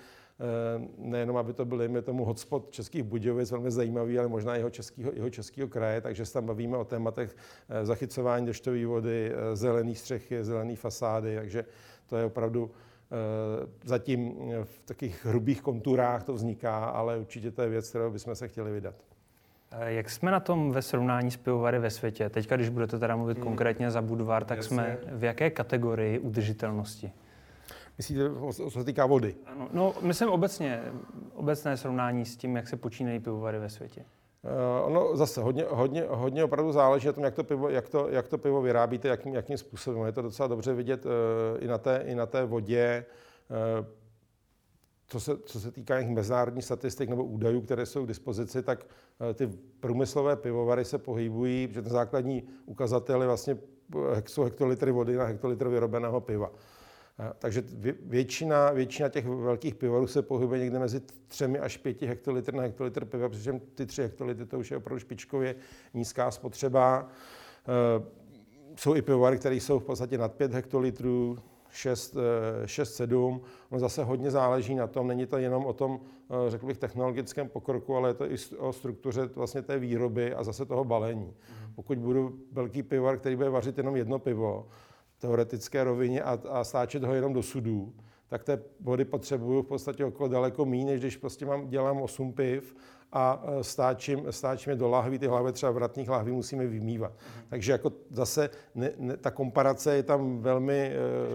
nejenom, 0.99 1.37
aby 1.37 1.53
to 1.53 1.65
byl, 1.65 1.79
dejme 1.79 2.03
tomu, 2.03 2.25
hotspot 2.25 2.71
Českých 2.71 3.03
Budějovic, 3.03 3.51
velmi 3.51 3.71
zajímavý, 3.71 4.19
ale 4.19 4.29
možná 4.29 4.57
jeho 4.57 4.71
českého, 4.71 5.13
jeho 5.15 5.31
českého 5.31 5.69
kraje, 5.69 6.01
takže 6.01 6.27
se 6.27 6.33
tam 6.33 6.47
bavíme 6.47 6.77
o 6.77 6.85
tématech 6.85 7.37
eh, 7.69 7.87
zachycování 7.87 8.47
dešťové 8.47 8.87
vody, 8.87 9.33
eh, 9.33 9.57
zelený 9.57 9.95
střechy, 9.95 10.45
zelené 10.45 10.77
fasády, 10.77 11.37
takže 11.37 11.65
to 12.07 12.17
je 12.17 12.25
opravdu 12.25 12.71
zatím 13.85 14.35
v 14.65 14.81
takových 14.85 15.27
hrubých 15.27 15.63
konturách 15.63 16.25
to 16.25 16.35
vzniká, 16.35 16.85
ale 16.85 17.19
určitě 17.19 17.51
to 17.51 17.63
je 17.63 17.69
věc, 17.69 17.89
kterou 17.89 18.11
bychom 18.11 18.35
se 18.35 18.49
chtěli 18.49 18.73
vydat. 18.73 18.95
Jak 19.87 20.11
jsme 20.11 20.31
na 20.31 20.41
tom 20.41 20.73
ve 20.73 20.83
srovnání 20.83 21.31
s 21.31 21.37
pivovary 21.37 21.79
ve 21.79 21.91
světě? 21.91 22.29
Teďka, 22.29 22.57
když 22.57 22.69
budete 22.69 22.99
teda 22.99 23.17
mluvit 23.17 23.37
hmm. 23.37 23.45
konkrétně 23.45 23.91
za 23.91 24.03
Budvar, 24.03 24.45
tak 24.45 24.59
Jasně. 24.59 24.75
jsme 24.75 24.99
v 25.13 25.25
jaké 25.25 25.51
kategorii 25.51 26.19
udržitelnosti? 26.19 27.13
Myslíte, 28.03 28.31
co 28.53 28.71
se 28.71 28.85
týká 28.85 29.07
vody? 29.07 29.35
Ano, 29.47 29.69
no, 29.73 29.95
myslím 30.01 30.29
obecně, 30.29 30.83
obecné 31.35 31.77
srovnání 31.77 32.25
s 32.25 32.37
tím, 32.37 32.57
jak 32.57 32.69
se 32.69 32.77
počínají 32.77 33.21
pivovary 33.21 33.59
ve 33.59 33.69
světě. 33.69 34.05
Uh, 34.43 34.87
ono 34.87 35.17
zase 35.17 35.43
hodně, 35.43 35.65
hodně, 35.69 36.05
hodně 36.09 36.45
opravdu 36.45 36.73
záleží 36.73 37.07
na 37.07 37.13
tom, 37.13 37.25
jak 37.25 37.35
to 37.35 37.45
pivo, 37.45 37.69
jak 37.69 37.89
to, 37.89 38.09
jak 38.09 38.29
to 38.29 38.39
pivo 38.39 38.63
vyrábíte, 38.63 39.09
jakým, 39.09 39.35
jakým 39.35 39.59
způsobem. 39.59 40.07
Je 40.07 40.13
to 40.13 40.23
docela 40.23 40.49
dobře 40.49 40.75
vidět 40.75 41.07
uh, 41.07 41.13
i, 41.59 41.67
na 41.67 41.79
té, 41.79 42.03
i 42.07 42.15
na 42.15 42.27
té 42.27 42.45
vodě. 42.45 43.05
Uh, 43.81 43.87
co 45.07 45.21
se, 45.21 45.37
co 45.45 45.61
se 45.61 45.71
týká 45.71 46.01
těch 46.01 46.11
mezinárodních 46.11 46.65
statistik 46.65 47.09
nebo 47.09 47.25
údajů, 47.25 47.61
které 47.61 47.87
jsou 47.87 48.05
k 48.05 48.09
dispozici, 48.09 48.63
tak 48.63 48.87
ty 49.35 49.47
průmyslové 49.81 50.37
pivovary 50.37 50.85
se 50.85 50.99
pohybují, 50.99 51.69
že 51.73 51.83
ten 51.83 51.93
základní 51.93 52.43
ukazatel 52.67 53.21
je 53.21 53.27
vlastně 53.27 53.59
jsou 54.27 54.43
hektolitry 54.43 54.93
vody 54.93 55.17
na 55.17 55.25
hektolitr 55.25 55.69
vyrobeného 55.69 56.21
piva. 56.21 56.51
Takže 57.39 57.63
většina, 58.03 58.71
většina 58.71 59.09
těch 59.09 59.27
velkých 59.27 59.75
pivarů 59.75 60.07
se 60.07 60.23
pohybuje 60.23 60.61
někde 60.61 60.79
mezi 60.79 61.01
3 61.27 61.45
až 61.45 61.77
5 61.77 62.03
hektolitr 62.03 62.55
na 62.55 62.63
hektolitr 62.63 63.05
piva, 63.05 63.29
protože 63.29 63.61
ty 63.75 63.87
3 63.87 64.03
hektolitry 64.03 64.47
to 64.47 64.59
už 64.59 64.71
je 64.71 64.77
opravdu 64.77 64.99
špičkově 64.99 65.55
nízká 65.95 66.31
spotřeba. 66.31 67.09
E, 67.69 68.05
jsou 68.77 68.95
i 68.95 69.03
pivovary, 69.03 69.39
které 69.39 69.55
jsou 69.55 69.79
v 69.79 69.85
podstatě 69.85 70.19
nad 70.19 70.33
5 70.33 70.55
hektolitrů, 70.55 71.39
6, 71.71 72.17
6, 72.67 72.95
7. 72.95 73.41
On 73.71 73.79
zase 73.79 74.05
hodně 74.05 74.31
záleží 74.31 74.75
na 74.75 74.87
tom, 74.87 75.07
není 75.07 75.27
to 75.27 75.39
jenom 75.39 75.67
o 75.67 75.73
tom, 75.73 76.01
e, 76.47 76.51
řekl 76.51 76.67
bych, 76.67 76.79
technologickém 76.79 77.49
pokroku, 77.49 77.97
ale 77.97 78.11
je 78.11 78.15
to 78.15 78.33
i 78.33 78.37
o 78.59 78.73
struktuře 78.73 79.31
vlastně 79.35 79.63
té 79.63 79.79
výroby 79.79 80.35
a 80.35 80.45
zase 80.45 80.67
toho 80.67 80.85
balení. 80.85 81.35
Pokud 81.75 81.99
budu 81.99 82.39
velký 82.53 82.83
pivovar, 82.83 83.19
který 83.19 83.37
bude 83.37 83.51
vařit 83.51 83.79
jenom 83.79 83.97
jedno 83.97 84.19
pivo, 84.19 84.67
teoretické 85.23 85.85
rovině 85.85 86.23
a, 86.23 86.39
a 86.51 86.65
stáčet 86.65 87.05
ho 87.05 87.15
jenom 87.15 87.33
do 87.33 87.43
sudů, 87.43 87.95
tak 88.29 88.45
té 88.45 88.63
vody 88.81 89.05
potřebuju 89.05 89.63
v 89.63 89.67
podstatě 89.67 90.05
okolo 90.05 90.29
daleko 90.29 90.65
méně, 90.65 90.85
než 90.85 91.01
když 91.01 91.17
prostě 91.17 91.47
mám, 91.47 91.69
dělám 91.69 92.03
8 92.03 92.33
piv 92.33 92.77
a 93.13 93.45
e, 93.47 93.65
stáčím, 93.65 94.27
stáčím 94.31 94.71
je 94.71 94.77
do 94.77 94.89
lahví, 94.89 95.19
ty 95.19 95.27
hlavy 95.27 95.53
třeba 95.53 95.73
vratných 95.73 96.09
lahví 96.09 96.33
musíme 96.33 96.67
vymývat. 96.67 97.13
Mm. 97.13 97.43
Takže 97.49 97.73
jako 97.73 97.93
zase 98.11 98.51
ne, 98.75 98.91
ne, 98.99 99.17
ta 99.17 99.31
komparace 99.31 99.95
je 99.97 100.03
tam 100.03 100.39
velmi 100.39 100.93
e, 100.93 100.93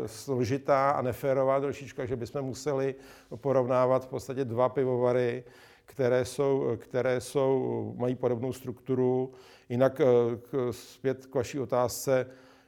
složitá 0.07 0.91
a 0.91 1.01
neférová 1.01 1.59
trošičku, 1.59 2.01
že 2.05 2.15
bychom 2.15 2.41
museli 2.41 2.95
porovnávat 3.35 4.05
v 4.05 4.07
podstatě 4.07 4.45
dva 4.45 4.69
pivovary, 4.69 5.43
které, 5.85 6.25
jsou, 6.25 6.77
které 6.77 7.21
jsou, 7.21 7.93
mají 7.97 8.15
podobnou 8.15 8.53
strukturu. 8.53 9.31
Jinak 9.69 10.01
e, 10.01 10.05
k, 10.37 10.67
zpět 10.71 11.25
k 11.25 11.35
vaší 11.35 11.59
otázce, 11.59 12.25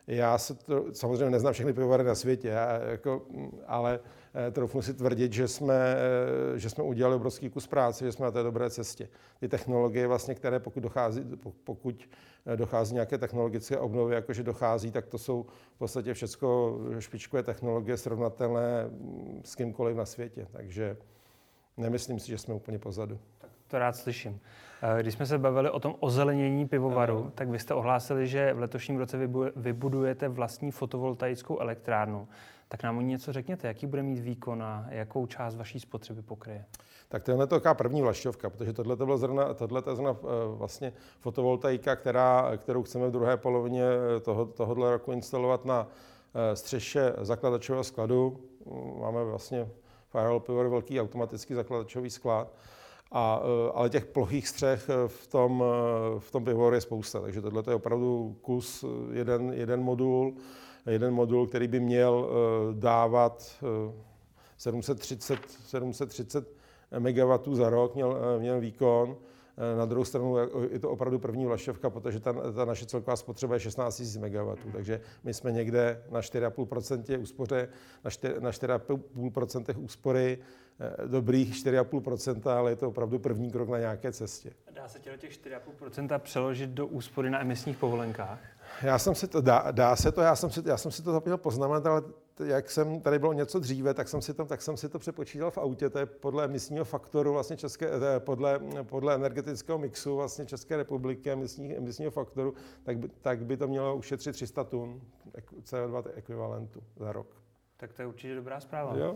já 0.10 0.38
se 0.38 0.54
to, 0.54 0.86
samozřejmě 0.94 1.30
neznám 1.30 1.54
všechny 1.54 1.74
pivovary 1.74 2.04
na 2.04 2.16
světě, 2.16 2.48
já, 2.48 2.84
jako, 2.84 3.22
ale 3.68 4.00
eh, 4.48 4.52
troufnu 4.52 4.82
si 4.82 4.94
tvrdit, 4.94 5.34
že 5.34 5.48
jsme, 5.48 5.96
eh, 6.56 6.60
že 6.60 6.70
jsme 6.70 6.84
udělali 6.84 7.16
obrovský 7.16 7.50
kus 7.50 7.68
práce, 7.68 8.06
že 8.06 8.12
jsme 8.12 8.26
na 8.26 8.32
té 8.32 8.44
dobré 8.44 8.70
cestě. 8.70 9.10
Ty 9.40 9.48
technologie, 9.48 10.08
vlastně, 10.08 10.36
které 10.36 10.60
pokud 10.60 10.80
dochází, 10.80 11.26
pokud 11.64 12.10
eh, 12.46 12.58
dochází 12.58 12.94
nějaké 12.94 13.18
technologické 13.18 13.78
obnovy, 13.78 14.16
jakože 14.16 14.44
dochází, 14.44 14.92
tak 14.92 15.08
to 15.08 15.18
jsou 15.18 15.46
v 15.76 15.78
podstatě 15.78 16.14
všechno 16.14 16.78
špičkové 17.00 17.44
technologie 17.44 17.98
srovnatelné 17.98 18.86
mm, 18.86 19.42
s 19.46 19.56
kýmkoliv 19.56 19.96
na 19.96 20.06
světě. 20.06 20.48
Takže 20.52 20.98
nemyslím 21.78 22.20
si, 22.20 22.28
že 22.28 22.38
jsme 22.38 22.54
úplně 22.54 22.80
pozadu. 22.80 23.20
To 23.70 23.80
rád 23.80 23.96
slyším. 23.96 24.40
Eh, 24.82 25.02
když 25.02 25.14
jsme 25.14 25.26
se 25.26 25.38
bavili 25.38 25.70
o 25.70 25.80
tom 25.80 25.96
ozelenění 26.00 26.68
pivovaru, 26.68 27.18
ano. 27.18 27.32
tak 27.36 27.50
vy 27.50 27.60
jste 27.60 27.74
ohlásili, 27.74 28.28
že 28.28 28.54
v 28.54 28.60
letošním 28.60 28.98
roce 28.98 29.30
vybudujete 29.56 30.28
vlastní 30.28 30.72
fotovoltaickou 30.72 31.60
elektrárnu. 31.60 32.28
Tak 32.68 32.84
nám 32.84 32.98
o 32.98 33.02
ní 33.02 33.08
něco 33.08 33.34
řekněte, 33.34 33.68
jaký 33.68 33.88
bude 33.88 34.04
mít 34.04 34.20
výkon 34.20 34.64
a 34.64 34.86
jakou 34.90 35.26
část 35.26 35.56
vaší 35.56 35.80
spotřeby 35.80 36.22
pokryje? 36.22 36.66
Tak 37.10 37.24
tohle 37.24 37.44
je 37.44 37.48
taková 37.48 37.74
první 37.74 38.02
vlašťovka, 38.02 38.50
protože 38.50 38.74
tohle 38.74 38.96
to 38.96 39.06
byla 39.06 39.18
zrovna, 39.18 39.54
tohle 39.54 39.82
to 39.82 39.96
zrovna 39.96 40.18
eh, 40.24 40.26
vlastně 40.58 40.94
fotovoltaika, 41.20 41.96
která, 41.96 42.52
kterou 42.58 42.84
chceme 42.84 43.08
v 43.08 43.12
druhé 43.12 43.38
polovině 43.38 43.84
eh, 43.84 44.20
toho, 44.20 44.46
tohohle 44.46 44.92
roku 44.92 45.12
instalovat 45.12 45.66
na 45.66 45.88
střeše 46.54 47.14
zakladačového 47.22 47.84
skladu. 47.84 48.40
Máme 49.02 49.24
vlastně 49.24 49.68
Firewall 50.12 50.40
Pivovar 50.40 50.68
velký 50.68 51.02
automatický 51.02 51.54
zakladačový 51.54 52.10
sklad. 52.10 52.54
A, 53.12 53.42
eh, 53.44 53.72
ale 53.74 53.90
těch 53.90 54.06
plochých 54.06 54.48
střech 54.48 54.90
eh, 54.90 55.08
v 55.08 55.28
tom, 55.28 55.64
eh, 55.66 56.20
v 56.20 56.32
tom 56.32 56.46
pivovaru 56.46 56.76
je 56.76 56.82
spousta, 56.82 57.22
takže 57.22 57.42
tohle 57.42 57.64
je 57.68 57.76
opravdu 57.76 58.36
kus, 58.42 58.86
jeden, 59.12 59.54
jeden 59.54 59.82
modul, 59.82 60.34
jeden 60.86 61.14
modul, 61.14 61.48
který 61.48 61.68
by 61.68 61.80
měl 61.80 62.30
dávat 62.74 63.64
730, 64.58 65.40
730 65.50 66.48
MW 67.00 67.56
za 67.56 67.70
rok, 67.70 67.96
měl, 67.96 68.18
měl 68.40 68.60
výkon. 68.60 69.18
Na 69.78 69.86
druhou 69.86 70.06
stranu 70.06 70.38
je 70.70 70.80
to 70.80 70.90
opravdu 70.90 71.20
první 71.20 71.46
vlašťovka, 71.46 71.90
protože 71.90 72.20
ta, 72.20 72.34
ta 72.34 72.66
naše 72.66 72.86
celková 72.86 73.16
spotřeba 73.16 73.54
je 73.54 73.60
16 73.60 74.02
000 74.16 74.28
MW, 74.28 74.56
takže 74.72 75.02
my 75.24 75.34
jsme 75.34 75.52
někde 75.52 76.04
na 76.12 76.22
4,5% 76.22 77.22
úspoře, 77.22 77.70
na 78.40 78.50
4,5% 78.52 79.84
úspory 79.84 80.38
dobrých 81.08 81.54
4,5%, 81.54 82.50
ale 82.50 82.72
je 82.72 82.76
to 82.76 82.88
opravdu 82.88 83.20
první 83.20 83.52
krok 83.52 83.70
na 83.70 83.80
nějaké 83.80 84.12
cestě. 84.12 84.52
Dá 84.72 84.88
se 84.88 85.00
těle 85.00 85.18
těch 85.18 85.32
4,5% 85.32 86.20
přeložit 86.20 86.70
do 86.70 86.88
úspory 86.88 87.30
na 87.30 87.42
emisních 87.42 87.78
povolenkách? 87.78 88.40
Já 88.82 89.00
jsem 89.00 89.16
si 89.16 89.28
to, 89.28 89.42
dá, 89.42 89.72
dá 89.72 89.96
se 89.96 90.12
to, 90.12 90.22
já 90.22 90.36
jsem 90.36 90.50
si, 90.50 90.62
já 90.66 90.78
jsem 90.78 90.92
si 90.92 91.04
to 91.04 91.12
zapomněl 91.12 91.38
poznamenat, 91.38 91.86
ale 91.86 92.02
jak 92.46 92.72
jsem, 92.72 93.02
tady 93.02 93.20
bylo 93.20 93.34
něco 93.34 93.60
dříve, 93.60 93.94
tak 93.94 94.08
jsem 94.08 94.22
si 94.22 94.34
to, 94.34 94.46
tak 94.46 94.62
jsem 94.62 94.78
si 94.78 94.90
to 94.90 95.00
přepočítal 95.00 95.52
v 95.52 95.58
autě, 95.58 95.90
to 95.90 96.00
je 96.00 96.06
podle 96.06 96.46
emisního 96.46 96.86
faktoru 96.86 97.34
vlastně 97.34 97.58
České, 97.58 97.90
eh, 97.90 98.20
podle, 98.20 98.60
podle 98.84 99.16
energetického 99.16 99.78
mixu 99.78 100.16
vlastně 100.16 100.46
České 100.46 100.78
republiky 100.78 101.32
emisní, 101.32 101.78
emisního 101.78 102.12
faktoru, 102.12 102.54
tak 102.84 102.98
by, 102.98 103.10
tak 103.22 103.46
by 103.46 103.58
to 103.58 103.68
mělo 103.68 103.96
ušetřit 103.96 104.32
300 104.32 104.64
tun 104.64 105.02
CO2 105.64 106.04
ekvivalentu 106.16 106.84
za 106.96 107.12
rok. 107.12 107.28
Tak 107.78 107.94
to 107.94 108.02
je 108.02 108.08
určitě 108.08 108.36
dobrá 108.36 108.60
zpráva. 108.60 108.98
Jo? 108.98 109.16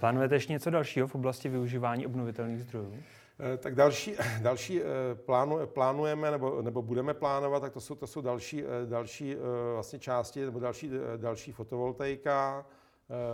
Plánujete 0.00 0.34
ještě 0.34 0.52
něco 0.52 0.70
dalšího 0.70 1.06
v 1.06 1.14
oblasti 1.14 1.48
využívání 1.48 2.06
obnovitelných 2.06 2.60
zdrojů? 2.60 2.94
Eh, 3.40 3.56
tak 3.56 3.74
další, 3.74 4.14
další 4.42 4.80
eh, 4.82 4.84
plánu, 5.14 5.66
plánujeme 5.66 6.30
nebo, 6.30 6.62
nebo 6.62 6.82
budeme 6.82 7.14
plánovat, 7.14 7.62
tak 7.62 7.72
to 7.72 7.80
jsou, 7.80 7.94
to 7.94 8.06
jsou 8.06 8.20
další, 8.20 8.64
eh, 8.64 8.86
další 8.86 9.36
vlastně 9.74 9.98
části 9.98 10.44
nebo 10.44 10.60
další, 10.60 10.90
další 11.16 11.52
fotovoltaika. 11.52 12.66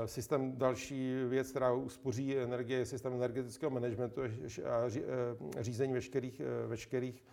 Systém, 0.05 0.57
další 0.57 1.15
věc, 1.29 1.51
která 1.51 1.73
uspoří 1.73 2.39
energie, 2.39 2.79
je 2.79 2.87
systém 2.87 3.15
energetického 3.15 3.71
managementu 3.71 4.23
a 4.23 4.89
řízení 5.61 5.93
veškerých, 5.93 6.41
veškerých 6.67 7.25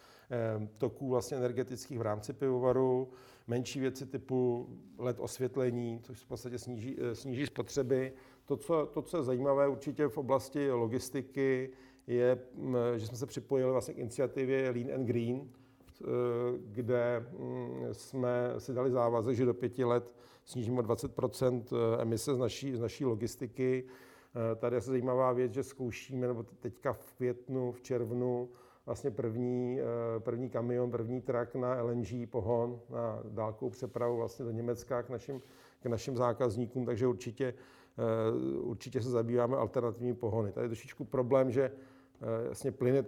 toků 0.77 1.09
vlastně 1.09 1.37
energetických 1.37 1.99
v 1.99 2.01
rámci 2.01 2.33
pivovaru. 2.33 3.11
Menší 3.47 3.79
věci 3.79 4.05
typu 4.05 4.69
LED 4.97 5.19
osvětlení, 5.19 5.99
což 6.03 6.19
v 6.19 6.25
podstatě 6.25 6.59
sníží, 6.59 6.97
sníží 7.13 7.45
spotřeby 7.45 8.13
To 8.51 8.57
co, 8.57 8.85
to, 8.93 9.01
co 9.01 9.17
je 9.17 9.23
zajímavé 9.23 9.67
určitě 9.67 10.07
v 10.07 10.17
oblasti 10.17 10.71
logistiky, 10.71 11.69
je, 12.07 12.39
že 12.97 13.07
jsme 13.07 13.17
se 13.17 13.25
připojili 13.25 13.71
vlastně 13.71 13.93
k 13.93 13.97
iniciativě 13.97 14.69
Lean 14.69 14.91
and 14.95 15.05
Green, 15.05 15.49
eh, 16.01 16.05
kde 16.57 17.25
mm, 17.39 17.85
jsme 17.91 18.53
si 18.57 18.73
dali 18.73 18.91
závazek, 18.91 19.35
že 19.35 19.45
do 19.45 19.53
pěti 19.53 19.83
let 19.83 20.13
snížíme 20.45 20.81
20 20.83 21.11
eh, 21.71 22.01
emise 22.01 22.35
z 22.35 22.37
naší, 22.37 22.75
z 22.75 22.79
naší 22.79 23.05
logistiky. 23.05 23.83
Eh, 23.83 24.55
tady 24.55 24.75
je 24.75 24.81
zajímavá 24.81 25.33
věc, 25.33 25.53
že 25.53 25.63
zkoušíme, 25.63 26.27
nebo 26.27 26.43
teďka 26.43 26.93
v 26.93 27.13
květnu, 27.13 27.71
v 27.71 27.81
červnu, 27.81 28.49
vlastně 28.85 29.11
první, 29.11 29.79
první 30.19 30.49
kamion, 30.49 30.91
první 30.91 31.21
trak 31.21 31.55
na 31.55 31.81
LNG 31.81 32.29
pohon, 32.29 32.81
na 32.89 33.23
dálkovou 33.29 33.69
přepravu 33.69 34.17
vlastně 34.17 34.45
do 34.45 34.51
Německa 34.51 35.03
k 35.03 35.09
našim, 35.09 35.41
k 35.81 35.85
našim 35.85 36.17
zákazníkům, 36.17 36.85
takže 36.85 37.07
určitě, 37.07 37.53
určitě 38.59 39.01
se 39.01 39.09
zabýváme 39.09 39.57
alternativními 39.57 40.15
pohony. 40.15 40.51
Tady 40.51 40.65
je 40.65 40.69
trošičku 40.69 41.05
problém, 41.05 41.51
že 41.51 41.71
vlastně 42.45 42.71
plyn 42.71 42.95
je 42.95 43.05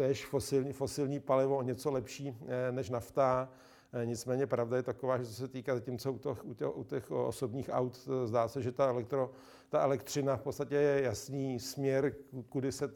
též 0.00 0.26
fosilní, 0.26 0.72
fosilní 0.72 1.20
palivo 1.20 1.56
o 1.56 1.62
něco 1.62 1.90
lepší 1.90 2.36
eh, 2.46 2.72
než 2.72 2.90
nafta. 2.90 3.48
Eh, 3.92 4.06
nicméně 4.06 4.46
pravda 4.46 4.76
je 4.76 4.82
taková, 4.82 5.18
že 5.18 5.26
co 5.26 5.32
se 5.32 5.48
týká 5.48 5.74
zatímco 5.74 6.12
u 6.12 6.18
těch, 6.18 6.44
u 6.44 6.54
těch, 6.54 6.76
u 6.76 6.84
těch 6.84 7.10
osobních 7.10 7.70
aut 7.72 8.08
eh, 8.08 8.26
zdá 8.26 8.48
se, 8.48 8.62
že 8.62 8.72
ta, 8.72 8.88
elektro, 8.88 9.30
ta 9.68 9.82
elektřina 9.82 10.36
v 10.36 10.42
podstatě 10.42 10.74
je 10.74 11.02
jasný 11.02 11.60
směr, 11.60 12.14
kudy 12.48 12.72
se, 12.72 12.94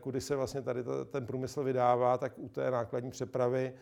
kudy 0.00 0.20
se 0.20 0.36
vlastně 0.36 0.62
tady 0.62 0.84
ten 1.10 1.26
průmysl 1.26 1.64
vydává, 1.64 2.18
tak 2.18 2.32
u 2.36 2.48
té 2.48 2.70
nákladní 2.70 3.10
přepravy 3.10 3.72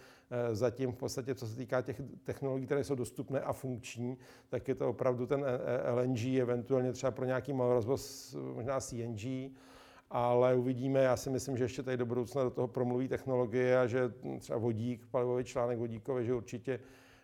zatím 0.52 0.92
v 0.92 0.96
podstatě, 0.96 1.34
co 1.34 1.46
se 1.46 1.56
týká 1.56 1.82
těch 1.82 2.00
technologií, 2.24 2.66
které 2.66 2.84
jsou 2.84 2.94
dostupné 2.94 3.40
a 3.40 3.52
funkční, 3.52 4.18
tak 4.48 4.68
je 4.68 4.74
to 4.74 4.88
opravdu 4.88 5.26
ten 5.26 5.44
LNG, 5.94 6.24
eventuálně 6.24 6.92
třeba 6.92 7.10
pro 7.10 7.24
nějaký 7.24 7.52
malorozvoz 7.52 8.36
možná 8.54 8.80
CNG, 8.80 9.52
ale 10.10 10.54
uvidíme. 10.54 11.02
Já 11.02 11.16
si 11.16 11.30
myslím, 11.30 11.56
že 11.56 11.64
ještě 11.64 11.82
tady 11.82 11.96
do 11.96 12.06
budoucna 12.06 12.44
do 12.44 12.50
toho 12.50 12.68
promluví 12.68 13.08
technologie 13.08 13.78
a 13.78 13.86
že 13.86 14.12
třeba 14.38 14.58
vodík, 14.58 15.06
palivový 15.10 15.44
článek 15.44 15.78
vodíkový, 15.78 16.26
že 16.26 16.34
určitě 16.34 16.80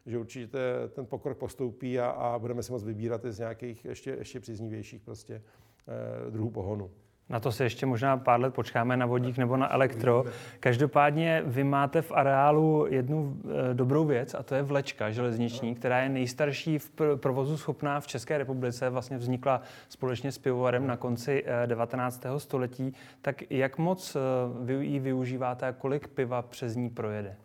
že 0.06 0.18
určitě 0.18 0.58
ten 0.88 1.06
pokrok 1.06 1.38
postoupí 1.38 2.00
a, 2.00 2.10
a 2.10 2.38
budeme 2.38 2.62
si 2.62 2.72
moct 2.72 2.84
vybírat 2.84 3.24
i 3.24 3.32
z 3.32 3.38
nějakých 3.38 3.84
ještě, 3.84 4.10
ještě 4.10 4.40
příznivějších 4.40 5.02
prostě 5.02 5.42
eh, 5.88 6.30
druhů 6.30 6.50
pohonu. 6.50 6.90
Na 7.28 7.40
to 7.40 7.52
se 7.52 7.64
ještě 7.64 7.86
možná 7.86 8.16
pár 8.16 8.40
let 8.40 8.54
počkáme 8.54 8.96
na 8.96 9.06
vodík 9.06 9.38
nebo 9.38 9.56
na 9.56 9.72
elektro. 9.72 10.24
Každopádně 10.60 11.42
vy 11.46 11.64
máte 11.64 12.02
v 12.02 12.12
areálu 12.12 12.86
jednu 12.90 13.36
e, 13.70 13.74
dobrou 13.74 14.04
věc 14.04 14.34
a 14.34 14.42
to 14.42 14.54
je 14.54 14.62
vlečka 14.62 15.10
železniční, 15.10 15.74
která 15.74 16.02
je 16.02 16.08
nejstarší 16.08 16.78
v 16.78 16.90
provozu 17.16 17.56
schopná 17.56 18.00
v 18.00 18.06
České 18.06 18.38
republice. 18.38 18.90
Vlastně 18.90 19.18
vznikla 19.18 19.62
společně 19.88 20.32
s 20.32 20.38
pivovarem 20.38 20.86
na 20.86 20.96
konci 20.96 21.44
19. 21.66 22.26
E, 22.26 22.40
století. 22.40 22.94
Tak 23.22 23.50
jak 23.50 23.78
moc 23.78 24.16
e, 24.16 24.20
vy 24.64 24.86
ji 24.86 24.98
využíváte 24.98 25.66
a 25.66 25.72
kolik 25.72 26.08
piva 26.08 26.42
přes 26.42 26.76
ní 26.76 26.90
projede? 26.90 27.36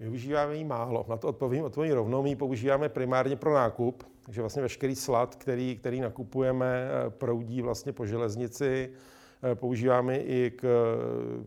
Využíváme 0.00 0.56
ji 0.56 0.64
málo. 0.64 1.06
Na 1.08 1.16
to 1.16 1.28
odpovím, 1.28 1.64
odpovím 1.64 1.92
rovnou. 1.92 2.22
My 2.22 2.28
ji 2.28 2.36
používáme 2.36 2.88
primárně 2.88 3.36
pro 3.36 3.54
nákup, 3.54 4.04
takže 4.22 4.40
vlastně 4.40 4.62
veškerý 4.62 4.94
slad, 4.96 5.34
který, 5.34 5.76
který 5.76 6.00
nakupujeme, 6.00 6.88
proudí 7.08 7.62
vlastně 7.62 7.92
po 7.92 8.06
železnici 8.06 8.90
Eh, 8.90 9.17
používáme 9.54 10.16
i 10.16 10.50
k, 10.50 10.60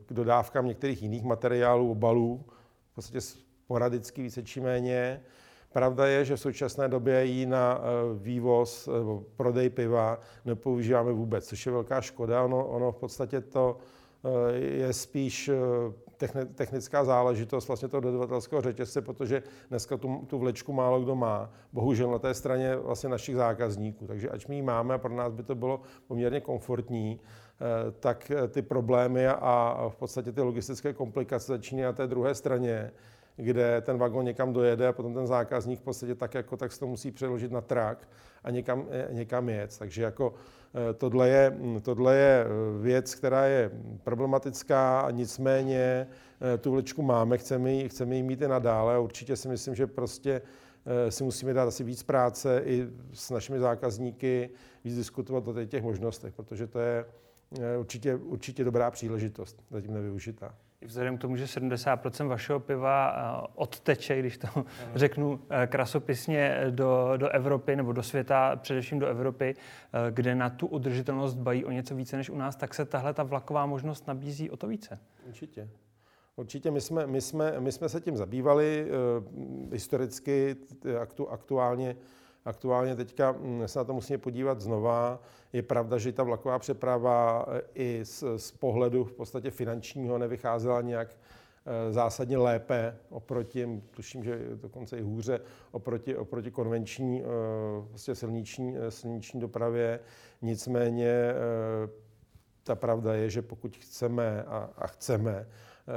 k 0.05 0.13
dodávkám 0.13 0.65
některých 0.65 1.01
jiných 1.01 1.23
materiálů, 1.23 1.91
obalů, 1.91 2.45
v 2.91 2.95
podstatě 2.95 3.21
sporadicky 3.21 4.21
více 4.21 4.43
či 4.43 4.61
méně. 4.61 5.21
Pravda 5.73 6.07
je, 6.07 6.25
že 6.25 6.35
v 6.35 6.39
současné 6.39 6.87
době 6.87 7.25
ji 7.25 7.45
na 7.45 7.79
eh, 7.79 8.19
vývoz 8.19 8.87
nebo 8.87 9.23
prodej 9.35 9.69
piva 9.69 10.19
nepoužíváme 10.45 11.11
vůbec, 11.11 11.47
což 11.47 11.65
je 11.65 11.71
velká 11.71 12.01
škoda. 12.01 12.43
Ono, 12.43 12.67
ono 12.67 12.91
v 12.91 12.95
podstatě 12.95 13.41
to 13.41 13.77
eh, 14.25 14.57
je 14.57 14.93
spíš 14.93 15.49
technická 16.55 17.03
záležitost 17.03 17.67
vlastně 17.67 17.87
toho 17.87 18.01
dodavatelského 18.01 18.61
řetězce, 18.61 19.01
protože 19.01 19.43
dneska 19.69 19.97
tu, 19.97 20.25
tu 20.27 20.39
vlečku 20.39 20.73
málo 20.73 21.01
kdo 21.01 21.15
má. 21.15 21.49
Bohužel 21.73 22.11
na 22.11 22.19
té 22.19 22.33
straně 22.33 22.75
vlastně 22.75 23.09
našich 23.09 23.35
zákazníků. 23.35 24.07
Takže 24.07 24.29
ač 24.29 24.47
my 24.47 24.55
ji 24.55 24.61
máme 24.61 24.93
a 24.93 24.97
pro 24.97 25.13
nás 25.13 25.33
by 25.33 25.43
to 25.43 25.55
bylo 25.55 25.81
poměrně 26.07 26.41
komfortní, 26.41 27.19
Eh, 27.61 27.91
tak 27.99 28.31
eh, 28.31 28.47
ty 28.47 28.61
problémy 28.61 29.27
a 29.27 29.85
v 29.89 29.95
podstatě 29.95 30.31
ty 30.31 30.41
logistické 30.41 30.93
komplikace 30.93 31.47
začínají 31.47 31.83
na 31.83 31.93
té 31.93 32.07
druhé 32.07 32.35
straně, 32.35 32.91
kde 33.41 33.81
ten 33.81 33.97
vagon 33.97 34.25
někam 34.25 34.53
dojede 34.53 34.87
a 34.87 34.93
potom 34.93 35.13
ten 35.13 35.27
zákazník 35.27 35.79
v 35.79 35.83
podstatě 35.83 36.15
tak 36.15 36.33
jako 36.33 36.57
tak 36.57 36.71
se 36.71 36.79
to 36.79 36.87
musí 36.87 37.11
přeložit 37.11 37.51
na 37.51 37.61
trak 37.61 38.09
a 38.43 38.51
někam, 38.51 38.85
eh, 38.89 39.07
někam 39.11 39.49
jet. 39.49 39.77
Takže 39.79 40.03
jako 40.03 40.33
tohle 40.97 41.29
je, 41.29 41.53
hm, 41.55 41.79
tohle 41.81 42.15
je 42.15 42.45
věc, 42.81 43.15
která 43.15 43.45
je 43.45 43.71
problematická 44.03 45.07
nicméně 45.11 46.07
tu 46.61 46.71
vlečku 46.71 47.01
máme, 47.01 47.37
chceme 47.37 47.71
ji, 47.71 47.89
chceme 47.89 48.15
ji 48.15 48.23
mít 48.23 48.41
i 48.41 48.47
nadále 48.47 48.95
a 48.95 48.99
určitě 48.99 49.35
si 49.35 49.47
myslím, 49.47 49.75
že 49.75 49.87
prostě 49.87 50.41
si 51.09 51.23
musíme 51.23 51.53
dát 51.53 51.67
asi 51.67 51.83
víc 51.83 52.03
práce 52.03 52.61
i 52.65 52.87
s 53.13 53.29
našimi 53.29 53.59
zákazníky, 53.59 54.49
víc 54.83 54.95
diskutovat 54.95 55.47
o 55.47 55.65
těch 55.65 55.83
možnostech, 55.83 56.33
protože 56.33 56.67
to 56.67 56.79
je, 56.79 57.05
určitě, 57.79 58.15
určitě 58.15 58.63
dobrá 58.63 58.91
příležitost, 58.91 59.63
zatím 59.71 59.93
nevyužitá. 59.93 60.55
Vzhledem 60.85 61.17
k 61.17 61.21
tomu, 61.21 61.35
že 61.35 61.45
70% 61.45 62.27
vašeho 62.27 62.59
piva 62.59 63.15
eh, 63.15 63.47
odteče, 63.55 64.19
když 64.19 64.37
to 64.37 64.47
řeknu 64.95 65.39
eh, 65.49 65.67
krasopisně, 65.67 66.57
do, 66.69 67.13
do 67.17 67.29
Evropy 67.29 67.75
nebo 67.75 67.93
do 67.93 68.03
světa, 68.03 68.55
především 68.55 68.99
do 68.99 69.07
Evropy, 69.07 69.55
eh, 69.55 70.11
kde 70.11 70.35
na 70.35 70.49
tu 70.49 70.67
udržitelnost 70.67 71.35
bají 71.35 71.65
o 71.65 71.71
něco 71.71 71.95
více 71.95 72.17
než 72.17 72.29
u 72.29 72.37
nás, 72.37 72.55
tak 72.55 72.73
se 72.73 72.85
tahle 72.85 73.13
ta 73.13 73.23
vlaková 73.23 73.65
možnost 73.65 74.07
nabízí 74.07 74.49
o 74.49 74.57
to 74.57 74.67
více. 74.67 74.99
Určitě. 75.27 75.69
Určitě 76.35 76.71
my 76.71 76.81
jsme, 76.81 77.07
my 77.07 77.21
jsme, 77.21 77.59
my 77.59 77.71
jsme 77.71 77.89
se 77.89 78.01
tím 78.01 78.17
zabývali 78.17 78.87
historicky, 79.71 80.55
aktu, 81.01 81.29
aktuálně 81.29 81.95
Aktuálně 82.45 82.95
teďka 82.95 83.31
mm, 83.31 83.67
se 83.67 83.79
na 83.79 83.85
to 83.85 83.93
musíme 83.93 84.17
podívat 84.17 84.61
znova. 84.61 85.19
Je 85.53 85.61
pravda, 85.61 85.97
že 85.97 86.11
ta 86.11 86.23
vlaková 86.23 86.59
přeprava 86.59 87.45
e, 87.47 87.61
i 87.73 87.99
z, 88.03 88.23
z 88.37 88.51
pohledu 88.51 89.03
v 89.03 89.13
podstatě 89.13 89.51
finančního 89.51 90.17
nevycházela 90.17 90.81
nějak 90.81 91.09
e, 91.09 91.93
zásadně 91.93 92.37
lépe 92.37 92.97
oproti, 93.09 93.81
tuším, 93.91 94.23
že 94.23 94.39
dokonce 94.55 94.97
i 94.97 95.01
hůře, 95.01 95.39
oproti, 95.71 96.15
oproti 96.15 96.51
konvenční 96.51 97.23
vlastně 97.89 98.15
silniční, 98.15 98.75
silniční 98.89 99.39
dopravě. 99.39 99.99
Nicméně 100.41 101.33
ta 102.63 102.75
pravda 102.75 103.13
je, 103.13 103.29
že 103.29 103.41
pokud 103.41 103.77
chceme 103.77 104.43
a, 104.43 104.69
a 104.77 104.87
chceme 104.87 105.47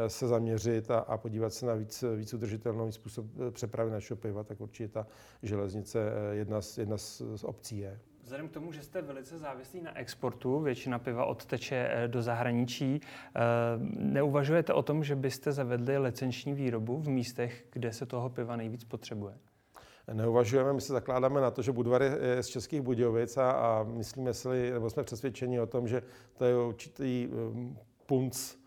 se 0.09 0.29
zaměřit 0.29 0.91
a, 0.91 0.99
a 0.99 1.17
podívat 1.17 1.53
se 1.53 1.67
na 1.67 1.75
víc, 1.75 2.05
víc 2.17 2.35
udržitelný 2.35 2.93
způsob 2.93 3.27
eh, 3.49 3.51
přepravy 3.51 3.91
našeho 3.91 4.17
piva, 4.17 4.45
tak 4.45 4.61
určitě 4.61 4.89
ta 4.89 5.07
železnice 5.43 6.13
eh, 6.13 6.35
jedna 6.35 6.61
z, 6.61 6.79
jedna 6.79 6.99
z, 6.99 7.23
obcí 7.45 7.79
je. 7.79 8.01
Vzhledem 8.23 8.49
k 8.49 8.53
tomu, 8.53 8.73
že 8.73 8.83
jste 8.83 9.03
velice 9.03 9.39
závislí 9.39 9.81
na 9.83 9.99
exportu, 9.99 10.61
většina 10.61 10.99
piva 10.99 11.25
odteče 11.25 12.05
do 12.07 12.23
zahraničí, 12.23 13.01
neuvažujete 13.99 14.73
o 14.73 14.83
tom, 14.83 15.05
že 15.05 15.17
byste 15.17 15.53
zavedli 15.53 15.99
licenční 15.99 16.55
výrobu 16.55 16.99
v 16.99 17.09
místech, 17.09 17.65
kde 17.73 17.93
se 17.93 18.07
toho 18.07 18.31
piva 18.31 18.57
nejvíc 18.57 18.85
potřebuje? 18.85 19.35
Neuvažujeme, 20.13 20.73
my 20.73 20.81
se 20.81 20.93
zakládáme 20.93 21.41
na 21.41 21.51
to, 21.51 21.63
že 21.63 21.73
Budvar 21.73 22.03
je 22.03 22.43
z 22.43 22.47
Českých 22.47 22.81
Budějovic 22.81 23.37
a, 23.37 23.51
a 23.51 23.83
myslíme 23.83 24.35
si, 24.35 24.71
nebo 24.71 24.91
jsme 24.91 25.03
přesvědčeni 25.03 25.61
o 25.61 25.67
tom, 25.67 25.89
že 25.89 26.03
to 26.39 26.45
je 26.45 26.57
určitý 26.57 27.29
um, 27.29 27.79
punc 28.07 28.55
Eh, 28.55 28.64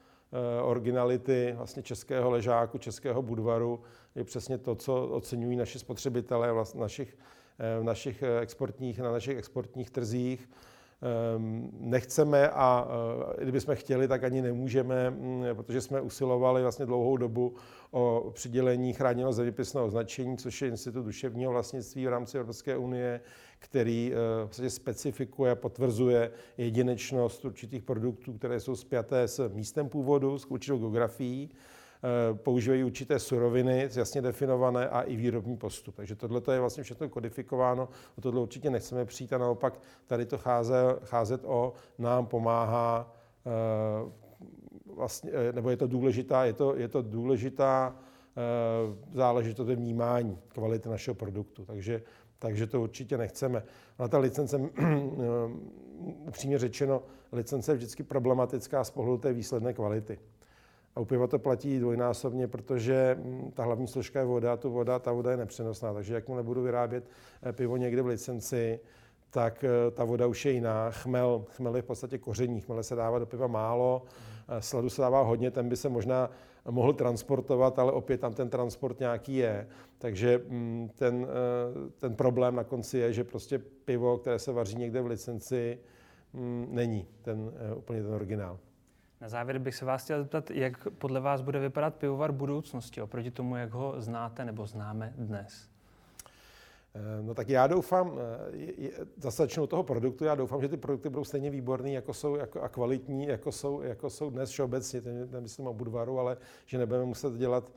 originality 0.62 1.54
vlastně 1.58 1.84
českého 1.84 2.30
ležáku, 2.30 2.78
českého 2.78 3.22
budvaru 3.22 3.82
je 4.16 4.24
přesně 4.24 4.58
to, 4.58 4.76
co 4.76 5.08
oceňují 5.08 5.58
naši 5.58 5.80
spotřebitelé 5.80 6.52
vlastně 6.52 6.82
našich, 6.82 7.18
v 7.80 7.84
našich 7.84 8.24
eh, 8.24 8.40
exportních, 8.40 9.00
na 9.00 9.12
našich 9.12 9.38
exportních 9.38 9.90
trzích. 9.90 10.50
Ehm, 11.01 11.69
nechceme 11.79 12.49
a 12.49 12.88
eh, 13.39 13.43
kdybychom 13.43 13.75
chtěli, 13.75 14.07
tak 14.07 14.23
ani 14.23 14.41
nemůžeme, 14.41 15.10
mm, 15.10 15.43
protože 15.53 15.81
jsme 15.81 16.01
usilovali 16.01 16.62
vlastně 16.62 16.86
dlouhou 16.86 17.17
dobu 17.17 17.55
o 17.91 18.31
přidělení 18.33 18.93
chráněného 18.93 19.33
zeměpisného 19.33 19.88
označení, 19.88 20.38
což 20.38 20.62
je 20.62 20.67
institut 20.67 21.03
duševního 21.03 21.51
vlastnictví 21.51 22.05
v 22.05 22.10
rámci 22.10 22.38
Evropské 22.38 22.77
unie, 22.77 23.21
který 23.60 24.13
vlastně 24.43 24.69
specifikuje 24.69 25.51
a 25.51 25.55
potvrzuje 25.55 26.31
jedinečnost 26.57 27.45
určitých 27.45 27.83
produktů, 27.83 28.33
které 28.33 28.60
jsou 28.60 28.75
spjaté 28.75 29.27
s 29.27 29.47
místem 29.47 29.89
původu, 29.89 30.39
s 30.39 30.45
určitou 30.45 30.77
geografií 30.77 31.49
používají 32.33 32.83
určité 32.83 33.19
suroviny 33.19 33.89
jasně 33.95 34.21
definované 34.21 34.89
a 34.89 35.01
i 35.01 35.15
výrobní 35.15 35.57
postup. 35.57 35.95
Takže 35.95 36.15
tohle 36.15 36.41
je 36.51 36.60
vlastně 36.60 36.83
všechno 36.83 37.10
kodifikováno, 37.10 37.89
o 38.17 38.21
tohle 38.21 38.41
určitě 38.41 38.69
nechceme 38.69 39.05
přijít 39.05 39.33
a 39.33 39.38
naopak 39.38 39.79
tady 40.05 40.25
to 40.25 40.38
cháze, 40.38 40.75
cházet 41.03 41.41
o 41.45 41.73
nám 41.97 42.25
pomáhá 42.25 43.13
eh, 43.45 44.12
vlastně, 44.95 45.31
eh, 45.33 45.53
nebo 45.53 45.69
je 45.69 45.77
to 45.77 45.88
důležitá, 45.88 46.45
je 46.45 46.53
to, 46.53 46.75
je 46.75 46.88
to 46.88 47.01
důležitá 47.01 47.95
záležitost 49.13 49.67
vnímání 49.67 50.38
kvality 50.47 50.89
našeho 50.89 51.15
produktu. 51.15 51.65
Takže 51.65 52.01
Takže 52.39 52.67
to 52.67 52.81
určitě 52.81 53.17
nechceme. 53.17 53.63
A 53.97 54.07
ta 54.07 54.17
licence, 54.17 54.60
upřímně 56.27 56.60
řečeno, 56.60 57.03
licence 57.31 57.71
je 57.71 57.75
vždycky 57.75 58.03
problematická 58.03 58.83
z 58.83 58.89
pohledu 58.91 59.17
té 59.17 59.33
výsledné 59.33 59.73
kvality. 59.73 60.19
A 60.97 60.99
u 60.99 61.05
piva 61.05 61.27
to 61.27 61.39
platí 61.39 61.79
dvojnásobně, 61.79 62.47
protože 62.47 63.17
mm, 63.19 63.51
ta 63.51 63.63
hlavní 63.63 63.88
složka 63.88 64.19
je 64.19 64.25
voda, 64.25 64.57
tu 64.57 64.71
voda, 64.71 64.99
ta 64.99 65.12
voda 65.12 65.31
je 65.31 65.38
nepřenosná. 65.38 65.93
Takže 65.93 66.13
jakmile 66.13 66.43
budu 66.43 66.62
vyrábět 66.62 67.10
eh, 67.43 67.53
pivo 67.53 67.77
někde 67.77 68.01
v 68.01 68.07
licenci, 68.07 68.79
tak 69.29 69.63
eh, 69.63 69.91
ta 69.91 70.03
voda 70.03 70.27
už 70.27 70.45
je 70.45 70.51
jiná. 70.51 70.91
Chmel, 70.91 71.45
chmel 71.49 71.75
je 71.75 71.81
v 71.81 71.86
podstatě 71.86 72.17
koření, 72.17 72.62
chmele 72.62 72.83
se 72.83 72.95
dává 72.95 73.19
do 73.19 73.25
piva 73.25 73.47
málo, 73.47 74.03
eh, 74.49 74.62
sladu 74.62 74.89
se 74.89 75.01
dává 75.01 75.21
hodně, 75.21 75.51
ten 75.51 75.69
by 75.69 75.77
se 75.77 75.89
možná 75.89 76.29
mohl 76.69 76.93
transportovat, 76.93 77.79
ale 77.79 77.91
opět 77.91 78.21
tam 78.21 78.33
ten 78.33 78.49
transport 78.49 78.99
nějaký 78.99 79.36
je. 79.36 79.67
Takže 79.97 80.41
mm, 80.49 80.89
ten, 80.95 81.27
ten 81.97 82.15
problém 82.15 82.55
na 82.55 82.63
konci 82.63 82.97
je, 82.97 83.13
že 83.13 83.23
prostě 83.23 83.60
pivo, 83.60 84.17
které 84.17 84.39
se 84.39 84.51
vaří 84.51 84.75
někde 84.75 85.01
v 85.01 85.05
licenci, 85.05 85.79
mm, 86.33 86.67
není 86.69 87.07
ten 87.21 87.51
úplně 87.75 88.03
ten 88.03 88.13
originál. 88.13 88.60
Na 89.21 89.30
závěr 89.30 89.60
bych 89.60 89.75
se 89.75 89.86
vás 89.86 90.03
chtěl 90.03 90.21
zeptat, 90.21 90.51
jak 90.51 90.88
podle 90.97 91.19
vás 91.19 91.41
bude 91.41 91.60
vypadat 91.60 91.95
pivovar 91.95 92.32
budoucnosti 92.32 93.01
oproti 93.01 93.32
tomu, 93.32 93.56
jak 93.56 93.71
ho 93.71 93.93
znáte 93.97 94.45
nebo 94.45 94.65
známe 94.65 95.13
dnes? 95.17 95.69
Eh, 96.95 97.23
no 97.23 97.34
tak 97.34 97.49
já 97.49 97.67
doufám, 97.67 98.19
eh, 98.49 99.06
zase 99.17 99.43
začnu 99.43 99.67
toho 99.67 99.84
produktu, 99.84 100.25
já 100.25 100.36
doufám, 100.36 100.62
že 100.62 100.67
ty 100.67 100.77
produkty 100.77 101.10
budou 101.10 101.23
stejně 101.23 101.49
výborný 101.49 101.93
jako 101.93 102.13
jsou, 102.13 102.36
jako, 102.36 102.62
a 102.62 102.69
kvalitní, 102.69 103.27
jako 103.27 103.51
jsou, 103.51 103.82
jako 103.82 104.10
jsou 104.10 104.30
dnes 104.30 104.49
všeobecně, 104.49 105.01
nemyslím 105.32 105.67
o 105.67 105.73
Budvaru, 105.73 106.19
ale 106.19 106.38
že 106.65 106.77
nebudeme 106.77 107.06
muset 107.06 107.34
dělat 107.34 107.71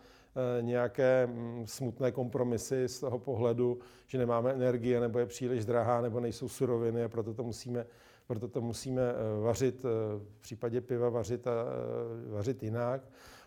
eh, 0.59 0.63
nějaké 0.63 1.27
mm, 1.27 1.67
smutné 1.67 2.13
kompromisy 2.13 2.89
z 2.89 3.01
toho 3.01 3.19
pohledu, 3.19 3.79
že 4.07 4.19
nemáme 4.19 4.53
energie, 4.53 5.01
nebo 5.01 5.19
je 5.19 5.27
příliš 5.27 5.65
drahá, 5.65 6.01
nebo 6.01 6.21
nejsou 6.21 6.49
suroviny 6.49 7.05
a 7.05 7.09
proto 7.09 7.35
to 7.35 7.45
musíme 7.45 7.87
proto 8.31 8.49
to 8.49 8.61
musíme 8.61 9.03
eh, 9.03 9.43
vařit, 9.43 9.85
eh, 9.85 9.89
v 10.19 10.41
případě 10.41 10.81
piva 10.81 11.09
vařit, 11.09 11.47
a, 11.47 11.51
eh, 11.51 12.31
vařit 12.31 12.63
jinak. 12.63 13.01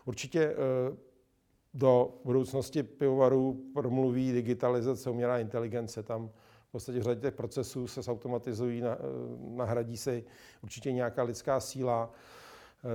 Určitě 0.04 0.54
do 1.74 2.20
budoucnosti 2.24 2.82
pivovarů 2.82 3.64
promluví 3.74 4.32
digitalizace, 4.32 5.10
umělá 5.10 5.38
inteligence. 5.38 6.02
Tam 6.02 6.30
v 6.68 6.72
podstatě 6.72 7.00
v 7.00 7.02
řadě 7.02 7.20
těch 7.20 7.34
procesů 7.34 7.86
se 7.86 8.00
automatizují, 8.10 8.82
nahradí 9.40 9.96
se 9.96 10.22
určitě 10.62 10.92
nějaká 10.92 11.22
lidská 11.22 11.60
síla. 11.60 12.10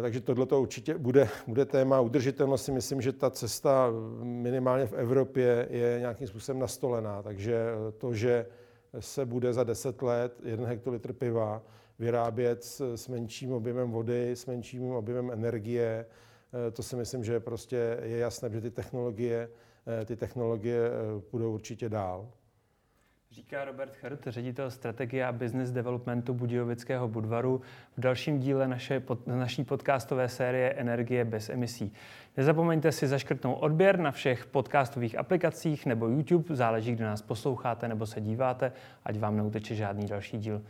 Takže 0.01 0.21
tohle 0.21 0.45
to 0.45 0.61
určitě 0.61 0.97
bude, 0.97 1.29
bude 1.47 1.65
téma 1.65 2.01
udržitelnosti. 2.01 2.71
Myslím, 2.71 3.01
že 3.01 3.13
ta 3.13 3.29
cesta 3.29 3.89
minimálně 4.23 4.85
v 4.85 4.93
Evropě 4.93 5.67
je 5.69 5.99
nějakým 5.99 6.27
způsobem 6.27 6.59
nastolená. 6.59 7.23
Takže 7.23 7.65
to, 7.97 8.13
že 8.13 8.45
se 8.99 9.25
bude 9.25 9.53
za 9.53 9.63
10 9.63 10.01
let 10.01 10.39
1 10.43 10.67
hektolitr 10.67 11.13
piva 11.13 11.61
vyrábět 11.99 12.63
s, 12.63 12.95
s 12.95 13.07
menším 13.07 13.51
objemem 13.51 13.91
vody, 13.91 14.31
s 14.31 14.45
menším 14.45 14.91
objemem 14.91 15.31
energie. 15.31 16.05
Eh, 16.67 16.71
to 16.71 16.83
si 16.83 16.95
myslím, 16.95 17.23
že 17.23 17.39
prostě 17.39 17.97
je 18.03 18.17
jasné, 18.17 18.49
že 18.49 18.61
ty 18.61 18.71
technologie, 18.71 19.49
eh, 20.01 20.05
ty 20.05 20.15
technologie 20.15 20.79
eh, 20.87 21.21
půjdou 21.21 21.53
určitě 21.53 21.89
dál. 21.89 22.29
Říká 23.31 23.65
Robert 23.65 23.93
Hert, 24.01 24.27
ředitel 24.27 24.71
strategie 24.71 25.25
a 25.25 25.31
business 25.31 25.71
developmentu 25.71 26.33
Budějovického 26.33 27.07
Budvaru 27.07 27.61
v 27.97 28.01
dalším 28.01 28.39
díle 28.39 28.67
naše, 28.67 28.99
pod, 28.99 29.27
naší 29.27 29.63
podcastové 29.63 30.29
série 30.29 30.69
Energie 30.69 31.25
bez 31.25 31.49
emisí. 31.49 31.93
Nezapomeňte 32.37 32.91
si 32.91 33.07
zaškrtnout 33.07 33.57
odběr 33.61 33.99
na 33.99 34.11
všech 34.11 34.45
podcastových 34.45 35.17
aplikacích 35.17 35.85
nebo 35.85 36.07
YouTube, 36.07 36.55
záleží, 36.55 36.91
kde 36.91 37.05
nás 37.05 37.21
posloucháte 37.21 37.87
nebo 37.87 38.05
se 38.05 38.21
díváte, 38.21 38.71
ať 39.03 39.19
vám 39.19 39.37
neuteče 39.37 39.75
žádný 39.75 40.07
další 40.07 40.37
díl. 40.37 40.61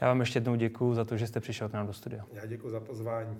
Já 0.00 0.08
vám 0.08 0.20
ještě 0.20 0.36
jednou 0.36 0.54
děkuji 0.54 0.94
za 0.94 1.04
to, 1.04 1.16
že 1.16 1.26
jste 1.26 1.40
přišel 1.40 1.68
k 1.68 1.72
nám 1.72 1.86
do 1.86 1.92
studia. 1.92 2.24
Já 2.32 2.46
děkuji 2.46 2.70
za 2.70 2.80
pozvání. 2.80 3.38